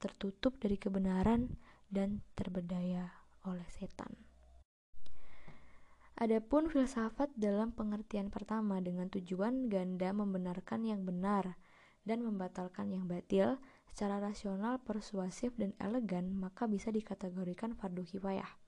tertutup 0.02 0.58
dari 0.58 0.82
kebenaran 0.82 1.62
dan 1.94 2.26
terbedaya 2.34 3.14
oleh 3.46 3.70
setan. 3.70 4.10
Adapun 6.18 6.70
filsafat 6.74 7.30
dalam 7.38 7.74
pengertian 7.74 8.34
pertama 8.34 8.82
dengan 8.82 9.14
tujuan 9.14 9.70
ganda 9.70 10.10
membenarkan 10.14 10.90
yang 10.90 11.06
benar 11.06 11.58
dan 12.02 12.26
membatalkan 12.26 12.90
yang 12.90 13.06
batil 13.06 13.62
secara 13.90 14.18
rasional, 14.18 14.82
persuasif, 14.82 15.54
dan 15.54 15.78
elegan, 15.78 16.34
maka 16.34 16.66
bisa 16.66 16.90
dikategorikan 16.90 17.78
fardu 17.78 18.06
kifayah. 18.06 18.61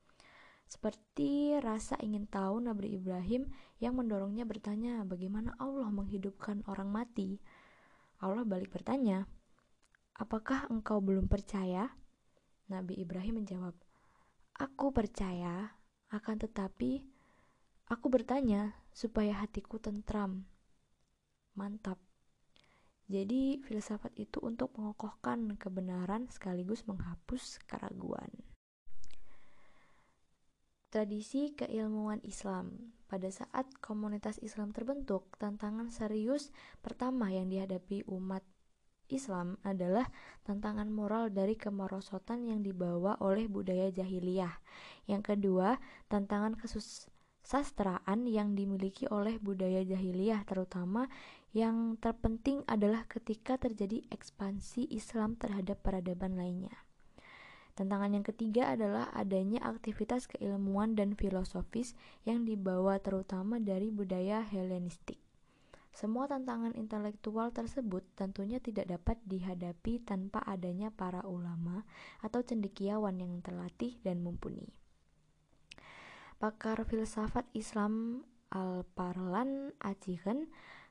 Seperti 0.74 1.54
rasa 1.62 1.94
ingin 2.02 2.26
tahu 2.26 2.66
Nabi 2.66 2.98
Ibrahim 2.98 3.46
yang 3.78 3.94
mendorongnya 3.94 4.42
bertanya, 4.50 5.06
bagaimana 5.06 5.54
Allah 5.62 5.94
menghidupkan 5.94 6.66
orang 6.66 6.90
mati? 6.90 7.38
Allah 8.18 8.42
balik 8.42 8.74
bertanya, 8.74 9.30
apakah 10.18 10.66
engkau 10.74 10.98
belum 10.98 11.30
percaya? 11.30 11.94
Nabi 12.74 12.98
Ibrahim 12.98 13.46
menjawab, 13.46 13.78
aku 14.58 14.90
percaya, 14.90 15.78
akan 16.10 16.42
tetapi 16.42 17.06
Aku 17.92 18.08
bertanya 18.08 18.80
supaya 18.96 19.36
hatiku 19.44 19.76
tentram. 19.76 20.48
Mantap. 21.54 22.00
Jadi 23.12 23.60
filsafat 23.60 24.16
itu 24.16 24.40
untuk 24.40 24.72
mengokohkan 24.80 25.60
kebenaran 25.60 26.32
sekaligus 26.32 26.88
menghapus 26.88 27.60
keraguan. 27.68 28.32
Tradisi 30.94 31.58
keilmuan 31.58 32.22
Islam 32.22 32.94
Pada 33.10 33.26
saat 33.34 33.66
komunitas 33.82 34.38
Islam 34.46 34.70
terbentuk, 34.78 35.26
tantangan 35.42 35.90
serius 35.90 36.54
pertama 36.86 37.34
yang 37.34 37.50
dihadapi 37.50 38.06
umat 38.14 38.46
Islam 39.10 39.58
adalah 39.66 40.06
tantangan 40.46 40.94
moral 40.94 41.34
dari 41.34 41.58
kemerosotan 41.58 42.46
yang 42.46 42.62
dibawa 42.62 43.18
oleh 43.26 43.50
budaya 43.50 43.90
jahiliyah. 43.90 44.54
Yang 45.10 45.34
kedua, 45.34 45.82
tantangan 46.14 46.54
kesus 46.62 47.10
sastraan 47.42 48.30
yang 48.30 48.54
dimiliki 48.54 49.10
oleh 49.10 49.42
budaya 49.42 49.82
jahiliyah 49.82 50.46
terutama 50.46 51.10
yang 51.58 51.98
terpenting 51.98 52.62
adalah 52.70 53.10
ketika 53.10 53.58
terjadi 53.58 54.06
ekspansi 54.14 54.94
Islam 54.94 55.42
terhadap 55.42 55.82
peradaban 55.82 56.38
lainnya. 56.38 56.83
Tantangan 57.74 58.14
yang 58.14 58.22
ketiga 58.22 58.70
adalah 58.78 59.10
adanya 59.18 59.58
aktivitas 59.66 60.30
keilmuan 60.30 60.94
dan 60.94 61.18
filosofis 61.18 61.98
yang 62.22 62.46
dibawa 62.46 63.02
terutama 63.02 63.58
dari 63.58 63.90
budaya 63.90 64.46
Helenistik. 64.46 65.18
Semua 65.94 66.26
tantangan 66.26 66.74
intelektual 66.74 67.54
tersebut 67.54 68.02
tentunya 68.18 68.58
tidak 68.58 68.90
dapat 68.90 69.18
dihadapi 69.30 70.02
tanpa 70.02 70.42
adanya 70.46 70.90
para 70.90 71.22
ulama 71.26 71.86
atau 72.22 72.42
cendekiawan 72.42 73.18
yang 73.22 73.42
terlatih 73.46 73.98
dan 74.02 74.26
mumpuni. 74.26 74.70
Pakar 76.42 76.82
filsafat 76.86 77.46
Islam 77.54 78.26
Al-Parlan 78.50 79.74
Acihen 79.82 80.50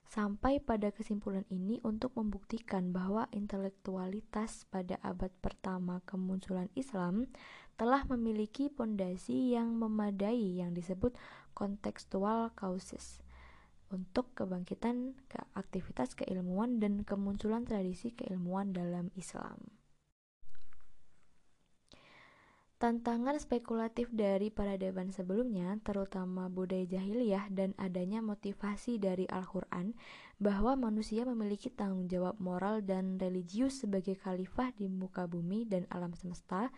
sampai 0.08 0.60
pada 0.60 0.90
kesimpulan 0.90 1.46
ini 1.48 1.80
untuk 1.86 2.12
membuktikan 2.18 2.90
bahwa 2.90 3.26
intelektualitas 3.32 4.66
pada 4.68 5.00
abad 5.00 5.30
pertama 5.40 6.04
kemunculan 6.04 6.68
Islam 6.78 7.30
telah 7.76 8.04
memiliki 8.06 8.68
pondasi 8.68 9.56
yang 9.56 9.74
memadai 9.76 10.60
yang 10.60 10.76
disebut 10.76 11.16
kontekstual 11.56 12.52
causes 12.54 13.22
untuk 13.92 14.32
kebangkitan 14.32 15.12
ke 15.28 15.40
aktivitas 15.52 16.16
keilmuan 16.16 16.80
dan 16.80 17.04
kemunculan 17.04 17.68
tradisi 17.68 18.16
keilmuan 18.16 18.72
dalam 18.72 19.12
Islam. 19.14 19.81
Tantangan 22.82 23.38
spekulatif 23.38 24.10
dari 24.10 24.50
peradaban 24.50 25.14
sebelumnya, 25.14 25.78
terutama 25.86 26.50
budaya 26.50 26.82
jahiliyah 26.82 27.46
dan 27.54 27.78
adanya 27.78 28.18
motivasi 28.18 28.98
dari 28.98 29.22
Al-Quran 29.30 29.94
bahwa 30.42 30.74
manusia 30.74 31.22
memiliki 31.22 31.70
tanggung 31.70 32.10
jawab 32.10 32.42
moral 32.42 32.82
dan 32.82 33.22
religius 33.22 33.86
sebagai 33.86 34.18
khalifah 34.18 34.74
di 34.74 34.90
muka 34.90 35.30
bumi 35.30 35.62
dan 35.62 35.86
alam 35.94 36.10
semesta, 36.18 36.74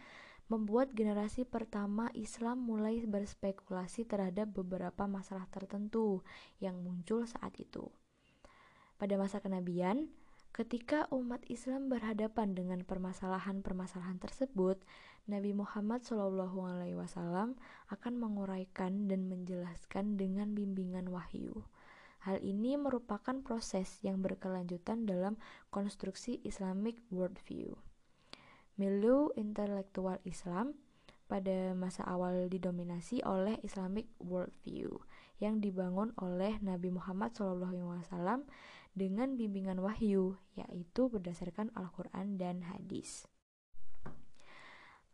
membuat 0.53 0.93
generasi 0.93 1.49
pertama 1.49 2.13
Islam 2.13 2.61
mulai 2.69 3.01
berspekulasi 3.09 4.05
terhadap 4.05 4.53
beberapa 4.53 5.09
masalah 5.09 5.49
tertentu 5.49 6.21
yang 6.61 6.85
muncul 6.85 7.25
saat 7.25 7.57
itu. 7.57 7.89
Pada 9.01 9.17
masa 9.17 9.41
kenabian, 9.41 10.13
ketika 10.55 11.11
umat 11.11 11.43
Islam 11.51 11.91
berhadapan 11.91 12.55
dengan 12.55 12.87
permasalahan-permasalahan 12.87 14.23
tersebut, 14.23 14.79
Nabi 15.27 15.51
Muhammad 15.51 16.07
SAW 16.07 17.59
akan 17.91 18.15
menguraikan 18.15 19.11
dan 19.11 19.27
menjelaskan 19.27 20.15
dengan 20.15 20.55
bimbingan 20.55 21.11
wahyu. 21.11 21.67
Hal 22.23 22.39
ini 22.41 22.79
merupakan 22.79 23.35
proses 23.43 23.99
yang 24.07 24.23
berkelanjutan 24.23 25.11
dalam 25.11 25.37
konstruksi 25.75 26.39
Islamic 26.47 27.03
worldview. 27.11 27.75
Milu 28.79 29.35
intelektual 29.35 30.23
Islam 30.23 30.79
pada 31.27 31.75
masa 31.75 32.07
awal 32.07 32.47
didominasi 32.47 33.27
oleh 33.27 33.59
Islamic 33.67 34.07
worldview 34.23 35.03
yang 35.43 35.59
dibangun 35.59 36.15
oleh 36.21 36.57
Nabi 36.63 36.95
Muhammad 36.95 37.35
SAW 37.35 38.47
dengan 38.95 39.35
bimbingan 39.35 39.83
wahyu, 39.83 40.39
yaitu 40.55 41.11
berdasarkan 41.11 41.75
Al-Quran 41.75 42.39
dan 42.39 42.63
hadis. 42.65 43.27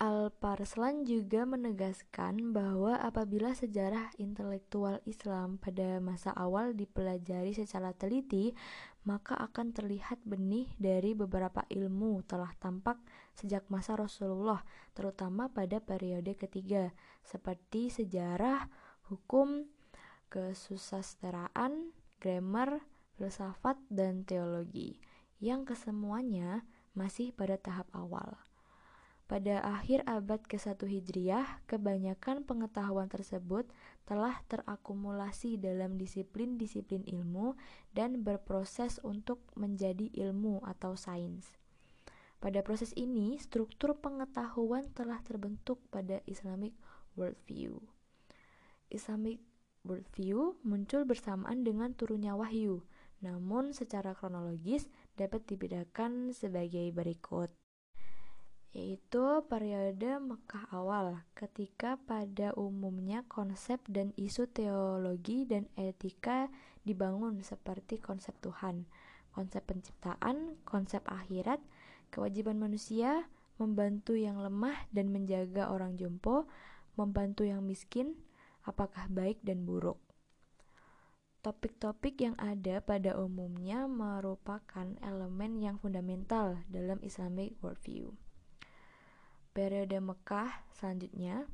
Al-Parslan 0.01 1.05
juga 1.05 1.45
menegaskan 1.45 2.57
bahwa 2.57 2.97
apabila 2.97 3.53
sejarah 3.53 4.09
intelektual 4.17 4.97
Islam 5.05 5.61
pada 5.61 6.01
masa 6.01 6.33
awal 6.33 6.73
dipelajari 6.73 7.53
secara 7.53 7.93
teliti, 7.93 8.57
maka 9.05 9.37
akan 9.37 9.77
terlihat 9.77 10.17
benih 10.25 10.73
dari 10.81 11.13
beberapa 11.13 11.69
ilmu 11.69 12.25
telah 12.25 12.49
tampak 12.57 12.97
sejak 13.37 13.69
masa 13.69 13.93
Rasulullah, 13.93 14.65
terutama 14.97 15.53
pada 15.53 15.85
periode 15.85 16.33
ketiga, 16.33 16.97
seperti 17.21 17.93
sejarah, 17.93 18.73
hukum, 19.13 19.69
kesusasteraan, 20.33 21.93
grammar, 22.25 22.81
filsafat, 23.21 23.77
dan 23.93 24.25
teologi, 24.25 24.97
yang 25.45 25.69
kesemuanya 25.69 26.65
masih 26.97 27.37
pada 27.37 27.61
tahap 27.61 27.85
awal. 27.93 28.41
Pada 29.29 29.63
akhir 29.63 30.03
abad 30.11 30.43
ke-1 30.43 30.81
Hijriah, 30.91 31.63
kebanyakan 31.71 32.43
pengetahuan 32.43 33.07
tersebut 33.07 33.69
telah 34.03 34.43
terakumulasi 34.51 35.55
dalam 35.55 35.95
disiplin-disiplin 36.01 37.07
ilmu 37.07 37.55
dan 37.95 38.27
berproses 38.27 38.99
untuk 39.07 39.45
menjadi 39.55 40.11
ilmu 40.17 40.67
atau 40.67 40.99
sains. 40.99 41.47
Pada 42.43 42.65
proses 42.67 42.91
ini, 42.99 43.39
struktur 43.39 43.95
pengetahuan 44.03 44.91
telah 44.97 45.23
terbentuk 45.23 45.79
pada 45.95 46.25
Islamic 46.27 46.75
worldview. 47.15 47.79
Islamic 48.91 49.39
worldview 49.87 50.59
muncul 50.67 51.07
bersamaan 51.07 51.63
dengan 51.63 51.95
turunnya 51.95 52.35
wahyu, 52.35 52.83
namun 53.21 53.77
secara 53.77 54.17
kronologis 54.17 54.89
dapat 55.17 55.45
dibedakan 55.45 56.33
sebagai 56.33 56.89
berikut 56.93 57.53
yaitu 58.71 59.43
periode 59.51 60.23
Mekah 60.23 60.71
awal, 60.71 61.27
ketika 61.35 61.99
pada 62.07 62.55
umumnya 62.55 63.27
konsep 63.27 63.83
dan 63.91 64.15
isu 64.15 64.47
teologi 64.47 65.43
dan 65.43 65.67
etika 65.75 66.47
dibangun 66.87 67.43
seperti 67.43 67.99
konsep 67.99 68.31
Tuhan, 68.39 68.87
konsep 69.35 69.67
penciptaan, 69.67 70.55
konsep 70.63 71.03
akhirat, 71.11 71.59
kewajiban 72.15 72.63
manusia, 72.63 73.27
membantu 73.59 74.15
yang 74.15 74.39
lemah 74.39 74.87
dan 74.95 75.11
menjaga 75.11 75.67
orang 75.75 75.99
jompo, 75.99 76.47
membantu 76.95 77.43
yang 77.43 77.67
miskin, 77.67 78.15
apakah 78.63 79.11
baik 79.11 79.43
dan 79.43 79.67
buruk. 79.67 79.99
Topik-topik 81.41 82.21
yang 82.21 82.37
ada 82.37 82.85
pada 82.85 83.17
umumnya 83.17 83.89
merupakan 83.89 84.85
elemen 85.01 85.57
yang 85.57 85.81
fundamental 85.81 86.61
dalam 86.69 87.01
Islamic 87.01 87.57
worldview. 87.65 88.13
Periode 89.57 89.97
Mekah 90.05 90.53
selanjutnya, 90.77 91.49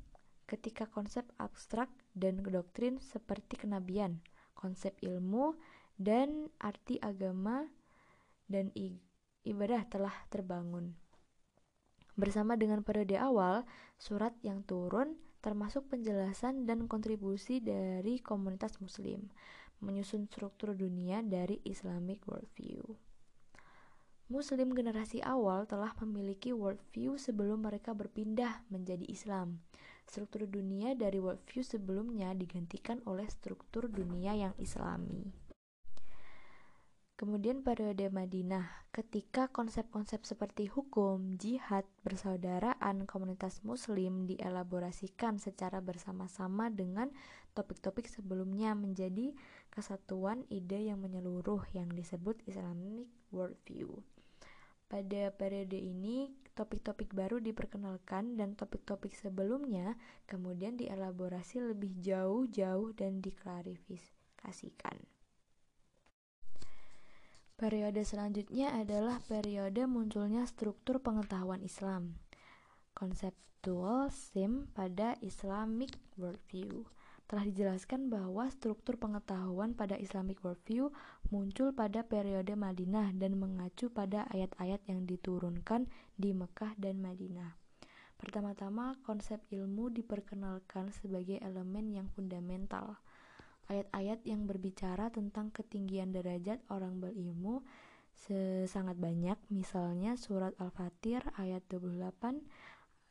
ketika 0.50 0.90
konsep 0.90 1.22
abstrak 1.38 1.86
dan 2.18 2.42
doktrin 2.42 2.98
seperti 2.98 3.62
kenabian, 3.62 4.18
konsep 4.58 4.90
ilmu, 5.06 5.54
dan 5.94 6.50
arti 6.58 6.98
agama 6.98 7.70
dan 8.50 8.74
ibadah 9.46 9.86
telah 9.86 10.14
terbangun. 10.34 10.98
Bersama 12.18 12.58
dengan 12.58 12.82
periode 12.82 13.22
awal, 13.22 13.62
surat 14.02 14.34
yang 14.42 14.66
turun 14.66 15.14
termasuk 15.46 15.86
penjelasan 15.86 16.66
dan 16.66 16.90
kontribusi 16.90 17.62
dari 17.62 18.18
komunitas 18.18 18.82
muslim, 18.82 19.30
menyusun 19.84 20.28
struktur 20.30 20.72
dunia 20.72 21.20
dari 21.20 21.60
Islamic 21.64 22.24
worldview. 22.24 22.96
Muslim 24.26 24.74
generasi 24.74 25.22
awal 25.22 25.70
telah 25.70 25.94
memiliki 26.02 26.50
worldview 26.50 27.14
sebelum 27.14 27.62
mereka 27.62 27.94
berpindah 27.94 28.66
menjadi 28.74 29.06
Islam. 29.06 29.62
Struktur 30.02 30.50
dunia 30.50 30.98
dari 30.98 31.22
worldview 31.22 31.62
sebelumnya 31.62 32.34
digantikan 32.34 32.98
oleh 33.06 33.30
struktur 33.30 33.86
dunia 33.86 34.34
yang 34.34 34.54
islami. 34.58 35.30
Kemudian 37.16 37.64
periode 37.64 38.12
Madinah, 38.12 38.92
ketika 38.92 39.48
konsep-konsep 39.48 40.28
seperti 40.28 40.68
hukum, 40.68 41.40
jihad, 41.40 41.88
persaudaraan, 42.04 43.08
komunitas 43.08 43.64
muslim 43.64 44.28
dielaborasikan 44.28 45.40
secara 45.40 45.80
bersama-sama 45.80 46.68
dengan 46.68 47.08
topik-topik 47.56 48.04
sebelumnya 48.04 48.76
menjadi 48.76 49.32
kesatuan 49.76 50.48
ide 50.48 50.88
yang 50.88 51.04
menyeluruh 51.04 51.60
yang 51.76 51.92
disebut 51.92 52.40
Islamic 52.48 53.12
Worldview. 53.28 54.00
Pada 54.88 55.28
periode 55.36 55.76
ini, 55.76 56.32
topik-topik 56.56 57.12
baru 57.12 57.36
diperkenalkan 57.36 58.40
dan 58.40 58.56
topik-topik 58.56 59.12
sebelumnya 59.12 60.00
kemudian 60.24 60.80
dielaborasi 60.80 61.60
lebih 61.60 61.92
jauh-jauh 62.00 62.96
dan 62.96 63.20
diklarifikasikan. 63.20 64.96
Periode 67.60 68.00
selanjutnya 68.04 68.72
adalah 68.72 69.20
periode 69.28 69.84
munculnya 69.84 70.48
struktur 70.48 71.04
pengetahuan 71.04 71.60
Islam. 71.60 72.16
Konseptual 72.96 74.08
SIM 74.08 74.72
pada 74.72 75.20
Islamic 75.20 75.92
Worldview 76.16 76.95
telah 77.26 77.42
dijelaskan 77.42 78.08
bahwa 78.10 78.46
struktur 78.48 78.98
pengetahuan 78.98 79.74
pada 79.74 79.98
Islamic 79.98 80.42
Worldview 80.46 80.94
muncul 81.30 81.74
pada 81.74 82.06
periode 82.06 82.54
Madinah 82.54 83.10
dan 83.18 83.38
mengacu 83.38 83.90
pada 83.90 84.30
ayat-ayat 84.30 84.82
yang 84.86 85.04
diturunkan 85.04 85.90
di 86.14 86.30
Mekah 86.30 86.78
dan 86.78 87.02
Madinah. 87.02 87.58
Pertama-tama, 88.16 88.96
konsep 89.04 89.42
ilmu 89.52 89.92
diperkenalkan 89.92 90.94
sebagai 90.94 91.42
elemen 91.42 91.92
yang 91.92 92.08
fundamental– 92.14 92.96
ayat-ayat 93.66 94.22
yang 94.26 94.46
berbicara 94.46 95.10
tentang 95.10 95.50
ketinggian 95.50 96.14
derajat 96.14 96.62
orang 96.70 97.02
berilmu 97.02 97.66
sangat 98.66 98.96
banyak 98.96 99.36
misalnya 99.52 100.16
surat 100.16 100.56
Al-Fatir 100.56 101.20
ayat 101.36 101.60
28 101.68 102.40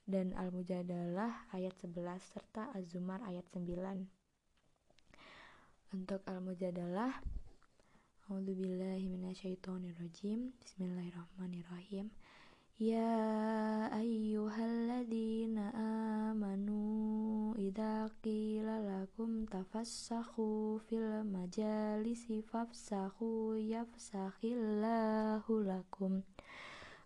dan 0.05 0.37
Al-Mujadalah 0.37 1.49
ayat 1.49 1.73
11 1.81 2.21
serta 2.21 2.69
Az-Zumar 2.77 3.25
ayat 3.25 3.49
9 3.49 4.05
untuk 5.93 6.25
Al-Mujadalah 6.29 7.21
A'udzubillahiminasyaitonirrojim 8.25 10.57
Bismillahirrahmanirrahim. 10.57 12.09
Ya 12.81 13.13
ayyuhalladzina 13.93 15.69
amanu 16.33 17.53
idza 17.55 18.09
qila 18.25 18.81
lakum 18.81 19.45
tafassahu 19.45 20.81
fil 20.89 21.21
majalisi 21.23 22.41
fafsahu 22.43 23.55
yafsahillahu 23.61 25.63
lakum 25.63 26.25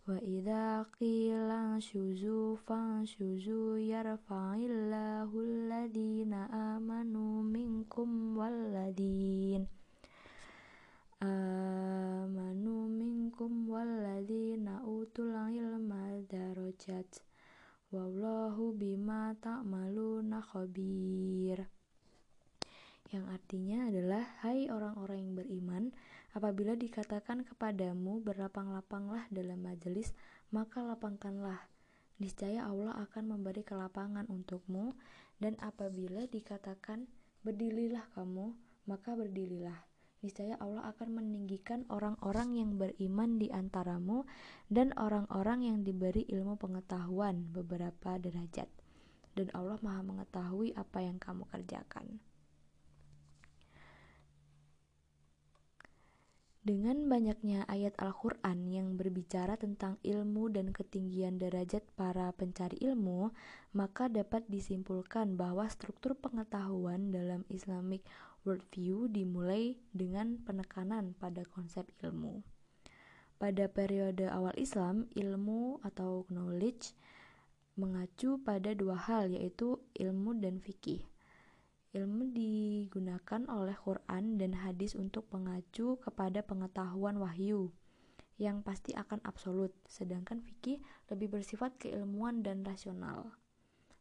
wa 0.10 0.18
idza 0.26 0.90
qila 0.98 1.78
syuzu 1.78 2.58
fanshuzu 2.66 3.78
yarfa'illahu 3.78 5.38
alladzina 5.38 6.50
amanu 6.50 7.46
minkum 7.46 8.34
walladzina 8.34 9.70
amanu 11.22 12.90
minkum 12.90 13.70
walladzina 13.70 14.82
utul 14.82 15.30
ilma 15.30 16.18
darajat 16.26 17.22
wallahu 17.94 18.74
bima 18.74 19.38
ta'maluna 19.38 20.42
khabir. 20.42 21.70
Yang 23.14 23.26
artinya 23.30 23.90
adalah 23.94 24.26
hai 24.42 24.70
orang-orang 24.74 25.18
yang 25.22 25.34
beriman 25.38 25.84
apabila 26.34 26.78
dikatakan 26.78 27.46
kepadamu 27.46 28.22
berlapang-lapanglah 28.22 29.26
dalam 29.34 29.62
majelis 29.62 30.14
maka 30.54 30.82
lapangkanlah 30.82 31.60
niscaya 32.22 32.66
Allah 32.66 32.94
akan 33.10 33.38
memberi 33.38 33.66
kelapangan 33.66 34.28
untukmu 34.28 34.94
dan 35.40 35.56
apabila 35.64 36.28
dikatakan 36.28 37.10
berdirilah 37.42 38.04
kamu 38.14 38.54
maka 38.86 39.16
berdirilah 39.16 39.90
niscaya 40.20 40.60
Allah 40.60 40.84
akan 40.92 41.24
meninggikan 41.24 41.88
orang-orang 41.88 42.60
yang 42.60 42.76
beriman 42.76 43.40
di 43.40 43.48
antaramu 43.56 44.28
dan 44.68 44.92
orang-orang 45.00 45.64
yang 45.64 45.78
diberi 45.88 46.28
ilmu 46.28 46.60
pengetahuan 46.60 47.48
beberapa 47.56 48.20
derajat. 48.20 48.68
Dan 49.32 49.48
Allah 49.56 49.80
Maha 49.80 50.04
mengetahui 50.04 50.76
apa 50.76 51.00
yang 51.00 51.16
kamu 51.16 51.48
kerjakan. 51.48 52.20
Dengan 56.70 57.10
banyaknya 57.10 57.66
ayat 57.66 57.98
Al-Quran 57.98 58.70
yang 58.70 58.94
berbicara 58.94 59.58
tentang 59.58 59.98
ilmu 60.06 60.54
dan 60.54 60.70
ketinggian 60.70 61.42
derajat 61.42 61.82
para 61.98 62.30
pencari 62.30 62.78
ilmu, 62.86 63.34
maka 63.74 64.06
dapat 64.06 64.46
disimpulkan 64.46 65.34
bahwa 65.34 65.66
struktur 65.66 66.14
pengetahuan 66.14 67.10
dalam 67.10 67.42
Islamic 67.50 68.06
worldview 68.46 69.10
dimulai 69.10 69.82
dengan 69.98 70.38
penekanan 70.46 71.18
pada 71.18 71.42
konsep 71.50 71.90
ilmu. 72.06 72.46
Pada 73.42 73.66
periode 73.66 74.30
awal 74.30 74.54
Islam, 74.54 75.10
ilmu 75.18 75.82
atau 75.82 76.30
knowledge 76.30 76.94
mengacu 77.82 78.38
pada 78.46 78.78
dua 78.78 78.94
hal 78.94 79.34
yaitu 79.34 79.82
ilmu 79.98 80.38
dan 80.38 80.62
fikih. 80.62 81.02
Ilmu 81.90 82.30
digunakan 82.30 83.42
oleh 83.50 83.74
Quran 83.74 84.38
dan 84.38 84.54
hadis 84.62 84.94
untuk 84.94 85.26
mengacu 85.34 85.98
kepada 85.98 86.46
pengetahuan 86.46 87.18
wahyu 87.18 87.74
yang 88.38 88.62
pasti 88.62 88.94
akan 88.94 89.20
absolut, 89.26 89.74
sedangkan 89.90 90.40
fikih 90.40 90.80
lebih 91.10 91.34
bersifat 91.34 91.76
keilmuan 91.82 92.46
dan 92.46 92.62
rasional. 92.62 93.34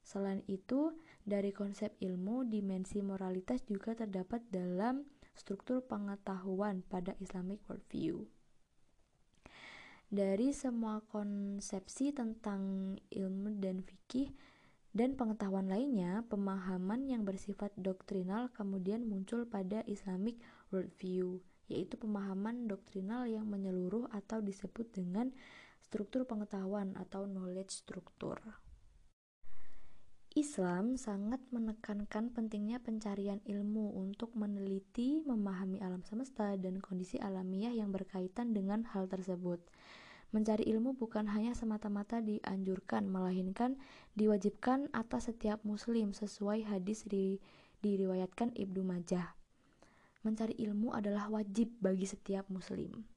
Selain 0.04 0.44
itu, 0.48 0.92
dari 1.24 1.52
konsep 1.52 1.96
ilmu, 2.00 2.44
dimensi 2.48 3.00
moralitas 3.00 3.64
juga 3.64 3.92
terdapat 3.96 4.44
dalam 4.52 5.08
struktur 5.32 5.80
pengetahuan 5.84 6.84
pada 6.86 7.12
Islamic 7.24 7.60
worldview. 7.68 8.24
Dari 10.08 10.56
semua 10.56 11.04
konsepsi 11.04 12.16
tentang 12.16 12.96
ilmu 13.12 13.60
dan 13.60 13.84
fikih 13.84 14.32
dan 14.98 15.14
pengetahuan 15.14 15.70
lainnya, 15.70 16.26
pemahaman 16.26 17.06
yang 17.06 17.22
bersifat 17.22 17.70
doktrinal 17.78 18.50
kemudian 18.50 19.06
muncul 19.06 19.46
pada 19.46 19.86
Islamic 19.86 20.42
worldview, 20.74 21.38
yaitu 21.70 21.94
pemahaman 21.94 22.66
doktrinal 22.66 23.30
yang 23.30 23.46
menyeluruh 23.46 24.10
atau 24.10 24.42
disebut 24.42 24.90
dengan 24.90 25.30
struktur 25.78 26.26
pengetahuan 26.26 26.98
atau 26.98 27.30
knowledge 27.30 27.86
structure. 27.86 28.42
Islam 30.34 30.98
sangat 30.98 31.40
menekankan 31.54 32.34
pentingnya 32.34 32.82
pencarian 32.82 33.38
ilmu 33.46 33.94
untuk 33.94 34.34
meneliti, 34.34 35.22
memahami 35.22 35.78
alam 35.78 36.02
semesta, 36.02 36.58
dan 36.58 36.82
kondisi 36.82 37.22
alamiah 37.22 37.70
yang 37.72 37.94
berkaitan 37.94 38.50
dengan 38.50 38.82
hal 38.90 39.06
tersebut. 39.06 39.62
Mencari 40.28 40.68
ilmu 40.68 40.92
bukan 40.96 41.28
hanya 41.32 41.56
semata-mata 41.56 42.20
dianjurkan, 42.20 43.08
melainkan 43.08 43.80
diwajibkan 44.12 44.92
atas 44.92 45.32
setiap 45.32 45.64
muslim 45.64 46.12
sesuai 46.12 46.68
hadis 46.68 47.08
di, 47.08 47.40
diriwayatkan 47.80 48.52
Ibnu 48.52 48.84
Majah. 48.84 49.32
Mencari 50.26 50.52
ilmu 50.60 50.92
adalah 50.92 51.32
wajib 51.32 51.72
bagi 51.80 52.04
setiap 52.04 52.44
muslim 52.52 53.08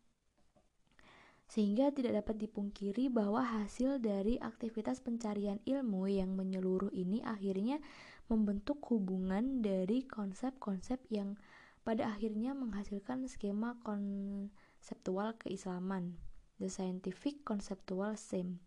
sehingga 1.52 1.92
tidak 1.92 2.24
dapat 2.24 2.48
dipungkiri 2.48 3.12
bahwa 3.12 3.44
hasil 3.44 4.00
dari 4.00 4.40
aktivitas 4.40 5.04
pencarian 5.04 5.60
ilmu 5.68 6.08
yang 6.08 6.32
menyeluruh 6.40 6.96
ini 6.96 7.20
akhirnya 7.28 7.84
membentuk 8.32 8.80
hubungan 8.88 9.60
dari 9.60 10.08
konsep-konsep 10.08 11.04
yang 11.12 11.36
pada 11.84 12.08
akhirnya 12.08 12.56
menghasilkan 12.56 13.28
skema 13.28 13.76
konseptual 13.84 15.36
keislaman, 15.36 16.16
the 16.62 16.70
scientific 16.70 17.42
conceptual 17.42 18.14
same. 18.14 18.62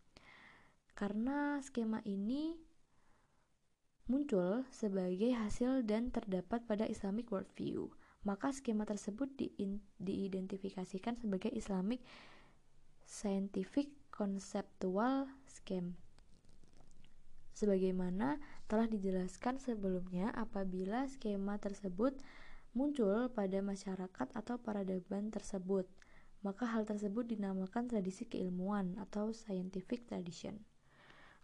Karena 0.99 1.63
skema 1.63 2.03
ini 2.03 2.59
muncul 4.11 4.67
sebagai 4.75 5.31
hasil 5.39 5.87
dan 5.87 6.11
terdapat 6.11 6.67
pada 6.67 6.91
Islamic 6.91 7.31
worldview, 7.31 7.95
maka 8.27 8.51
skema 8.51 8.83
tersebut 8.83 9.31
diidentifikasikan 10.03 11.15
sebagai 11.15 11.55
Islamic 11.55 12.03
Scientific 13.07 13.95
Conceptual 14.11 15.31
Scheme 15.47 15.95
sebagaimana 17.55 18.43
telah 18.67 18.91
dijelaskan 18.91 19.63
sebelumnya 19.63 20.35
apabila 20.35 21.07
skema 21.07 21.57
tersebut 21.63 22.19
muncul 22.75 23.31
pada 23.31 23.63
masyarakat 23.63 24.29
atau 24.35 24.59
peradaban 24.59 25.31
tersebut 25.31 25.87
maka 26.45 26.69
hal 26.69 26.85
tersebut 26.85 27.25
dinamakan 27.25 27.89
tradisi 27.89 28.29
keilmuan 28.29 28.95
atau 29.01 29.33
scientific 29.33 30.05
tradition. 30.05 30.61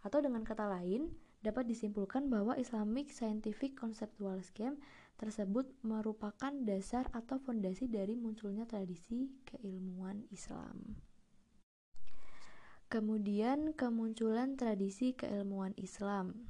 Atau 0.05 0.21
dengan 0.21 0.45
kata 0.45 0.69
lain, 0.69 1.09
dapat 1.41 1.65
disimpulkan 1.65 2.29
bahwa 2.29 2.53
Islamic 2.53 3.09
Scientific 3.09 3.73
Conceptual 3.73 4.45
Scheme 4.45 4.77
tersebut 5.17 5.69
merupakan 5.81 6.53
dasar 6.65 7.09
atau 7.13 7.41
fondasi 7.41 7.89
dari 7.89 8.13
munculnya 8.13 8.69
tradisi 8.69 9.29
keilmuan 9.49 10.25
Islam. 10.29 10.97
Kemudian 12.91 13.73
kemunculan 13.73 14.57
tradisi 14.57 15.17
keilmuan 15.17 15.73
Islam. 15.77 16.45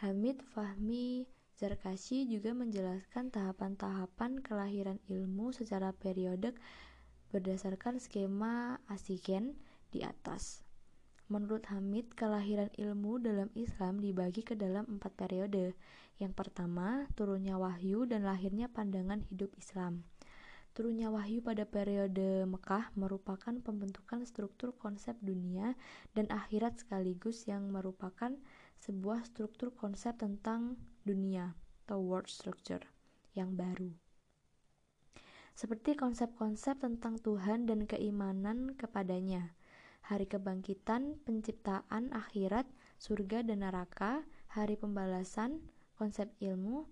Hamid 0.00 0.44
Fahmi 0.52 1.26
Zarkashi 1.56 2.28
juga 2.28 2.52
menjelaskan 2.52 3.32
tahapan-tahapan 3.32 4.44
kelahiran 4.44 5.00
ilmu 5.08 5.56
secara 5.56 5.90
periodik 5.96 6.60
berdasarkan 7.36 8.00
skema 8.00 8.80
asigen 8.88 9.60
di 9.92 10.00
atas. 10.00 10.64
Menurut 11.28 11.68
Hamid, 11.68 12.16
kelahiran 12.16 12.72
ilmu 12.80 13.20
dalam 13.20 13.52
Islam 13.52 14.00
dibagi 14.00 14.40
ke 14.40 14.56
dalam 14.56 14.88
empat 14.88 15.12
periode. 15.20 15.76
Yang 16.16 16.32
pertama, 16.32 17.04
turunnya 17.12 17.60
wahyu 17.60 18.08
dan 18.08 18.24
lahirnya 18.24 18.72
pandangan 18.72 19.20
hidup 19.28 19.52
Islam. 19.60 20.06
Turunnya 20.72 21.08
wahyu 21.08 21.44
pada 21.44 21.64
periode 21.64 22.44
Mekah 22.48 22.92
merupakan 22.96 23.52
pembentukan 23.64 24.24
struktur 24.28 24.76
konsep 24.76 25.16
dunia 25.24 25.72
dan 26.12 26.28
akhirat 26.28 26.80
sekaligus 26.80 27.48
yang 27.48 27.68
merupakan 27.72 28.32
sebuah 28.80 29.24
struktur 29.24 29.72
konsep 29.72 30.16
tentang 30.20 30.76
dunia 31.02 31.56
atau 31.84 32.00
world 32.04 32.28
structure 32.28 32.84
yang 33.32 33.56
baru. 33.56 34.05
Seperti 35.56 35.96
konsep-konsep 35.96 36.84
tentang 36.84 37.16
Tuhan 37.16 37.64
dan 37.64 37.88
keimanan 37.88 38.76
kepadanya, 38.76 39.56
hari 40.04 40.28
kebangkitan, 40.28 41.16
penciptaan 41.24 42.12
akhirat, 42.12 42.68
surga 43.00 43.40
dan 43.40 43.64
neraka, 43.64 44.28
hari 44.52 44.76
pembalasan, 44.76 45.64
konsep 45.96 46.28
ilmu, 46.44 46.84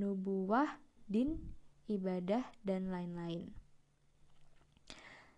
nubuah, 0.00 0.80
din, 1.12 1.44
ibadah, 1.92 2.48
dan 2.64 2.88
lain-lain. 2.88 3.59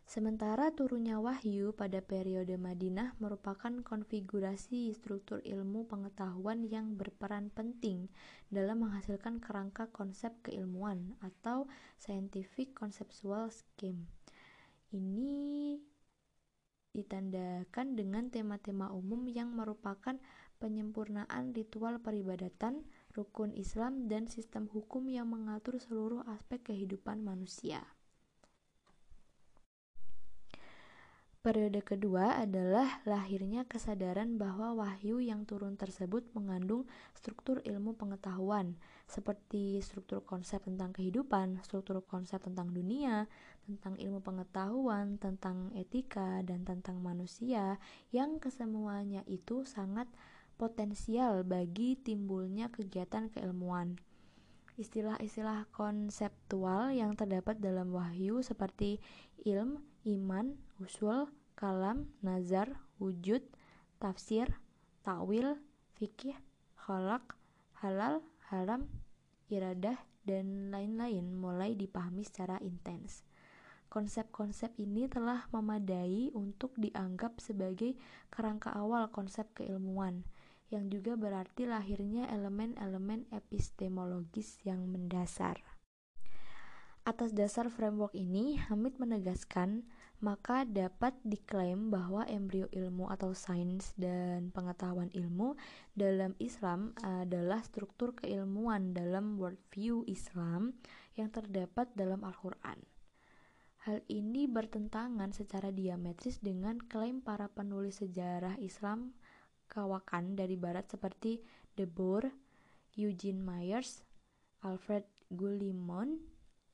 Sementara 0.03 0.69
turunnya 0.75 1.23
wahyu 1.23 1.73
pada 1.73 2.03
periode 2.05 2.59
Madinah 2.61 3.17
merupakan 3.23 3.71
konfigurasi 3.81 4.93
struktur 4.93 5.41
ilmu 5.41 5.89
pengetahuan 5.89 6.67
yang 6.67 6.99
berperan 6.99 7.49
penting 7.49 8.13
dalam 8.53 8.85
menghasilkan 8.85 9.41
kerangka 9.41 9.89
konsep 9.89 10.35
keilmuan 10.45 11.17
atau 11.25 11.71
scientific 11.97 12.77
conceptual 12.77 13.49
scheme. 13.49 14.05
Ini 14.93 15.81
ditandakan 16.93 17.97
dengan 17.97 18.29
tema-tema 18.29 18.93
umum 18.93 19.25
yang 19.25 19.57
merupakan 19.57 20.21
penyempurnaan 20.61 21.57
ritual 21.57 21.99
peribadatan, 22.05 22.85
rukun 23.17 23.57
Islam, 23.57 24.13
dan 24.13 24.29
sistem 24.29 24.69
hukum 24.69 25.09
yang 25.09 25.33
mengatur 25.33 25.81
seluruh 25.81 26.21
aspek 26.29 26.61
kehidupan 26.69 27.25
manusia. 27.25 27.81
Periode 31.43 31.83
kedua 31.83 32.39
adalah 32.39 33.03
lahirnya 33.03 33.67
kesadaran 33.67 34.39
bahwa 34.39 34.79
wahyu 34.79 35.19
yang 35.19 35.43
turun 35.43 35.75
tersebut 35.75 36.23
mengandung 36.39 36.87
struktur 37.19 37.59
ilmu 37.67 37.99
pengetahuan, 37.99 38.79
seperti 39.11 39.83
struktur 39.83 40.23
konsep 40.23 40.63
tentang 40.63 40.95
kehidupan, 40.95 41.59
struktur 41.67 41.99
konsep 42.07 42.47
tentang 42.47 42.71
dunia, 42.71 43.27
tentang 43.67 43.99
ilmu 43.99 44.23
pengetahuan, 44.23 45.19
tentang 45.19 45.75
etika, 45.75 46.47
dan 46.47 46.63
tentang 46.63 47.03
manusia, 47.03 47.83
yang 48.15 48.39
kesemuanya 48.39 49.27
itu 49.27 49.67
sangat 49.67 50.07
potensial 50.55 51.43
bagi 51.43 51.99
timbulnya 51.99 52.71
kegiatan 52.71 53.27
keilmuan. 53.35 53.99
Istilah-istilah 54.79 55.67
konseptual 55.75 56.95
yang 56.95 57.19
terdapat 57.19 57.59
dalam 57.59 57.91
wahyu 57.91 58.47
seperti 58.47 59.03
ilm, 59.43 59.83
iman, 60.03 60.59
usul, 60.83 61.31
kalam, 61.55 62.11
nazar, 62.23 62.75
wujud, 62.99 63.43
tafsir, 64.03 64.51
takwil, 65.07 65.59
fikih, 65.95 66.35
kholak, 66.75 67.39
halal, 67.79 68.23
haram, 68.51 68.91
iradah, 69.47 69.99
dan 70.23 70.71
lain-lain 70.71 71.35
mulai 71.35 71.75
dipahami 71.75 72.23
secara 72.27 72.59
intens. 72.63 73.27
Konsep-konsep 73.93 74.73
ini 74.81 75.05
telah 75.05 75.45
memadai 75.53 76.33
untuk 76.33 76.73
dianggap 76.81 77.39
sebagai 77.39 77.93
kerangka 78.33 78.73
awal 78.73 79.13
konsep 79.13 79.53
keilmuan 79.53 80.25
yang 80.73 80.89
juga 80.89 81.13
berarti 81.21 81.69
lahirnya 81.69 82.25
elemen-elemen 82.33 83.29
epistemologis 83.29 84.57
yang 84.65 84.89
mendasar. 84.89 85.61
Atas 87.03 87.35
dasar 87.35 87.67
framework 87.67 88.15
ini, 88.15 88.63
Hamid 88.71 88.95
menegaskan, 89.03 89.83
maka 90.23 90.63
dapat 90.63 91.11
diklaim 91.27 91.91
bahwa 91.91 92.23
embrio 92.31 92.71
ilmu 92.71 93.11
atau 93.11 93.35
sains 93.35 93.91
dan 93.99 94.55
pengetahuan 94.55 95.11
ilmu 95.11 95.59
dalam 95.99 96.39
Islam 96.39 96.95
adalah 97.03 97.59
struktur 97.67 98.15
keilmuan 98.15 98.95
dalam 98.95 99.35
worldview 99.35 100.07
Islam 100.07 100.79
yang 101.19 101.27
terdapat 101.35 101.91
dalam 101.99 102.23
Al-Quran. 102.23 102.79
Hal 103.83 103.99
ini 104.07 104.47
bertentangan 104.47 105.35
secara 105.35 105.75
diametris 105.75 106.39
dengan 106.39 106.79
klaim 106.79 107.19
para 107.19 107.51
penulis 107.51 107.99
sejarah 107.99 108.55
Islam 108.63 109.11
kawakan 109.67 110.39
dari 110.39 110.55
barat 110.55 110.87
seperti 110.87 111.43
De 111.75 111.83
Boer, 111.83 112.31
Eugene 112.95 113.43
Myers, 113.43 114.07
Alfred 114.63 115.03
Guillemot, 115.35 116.32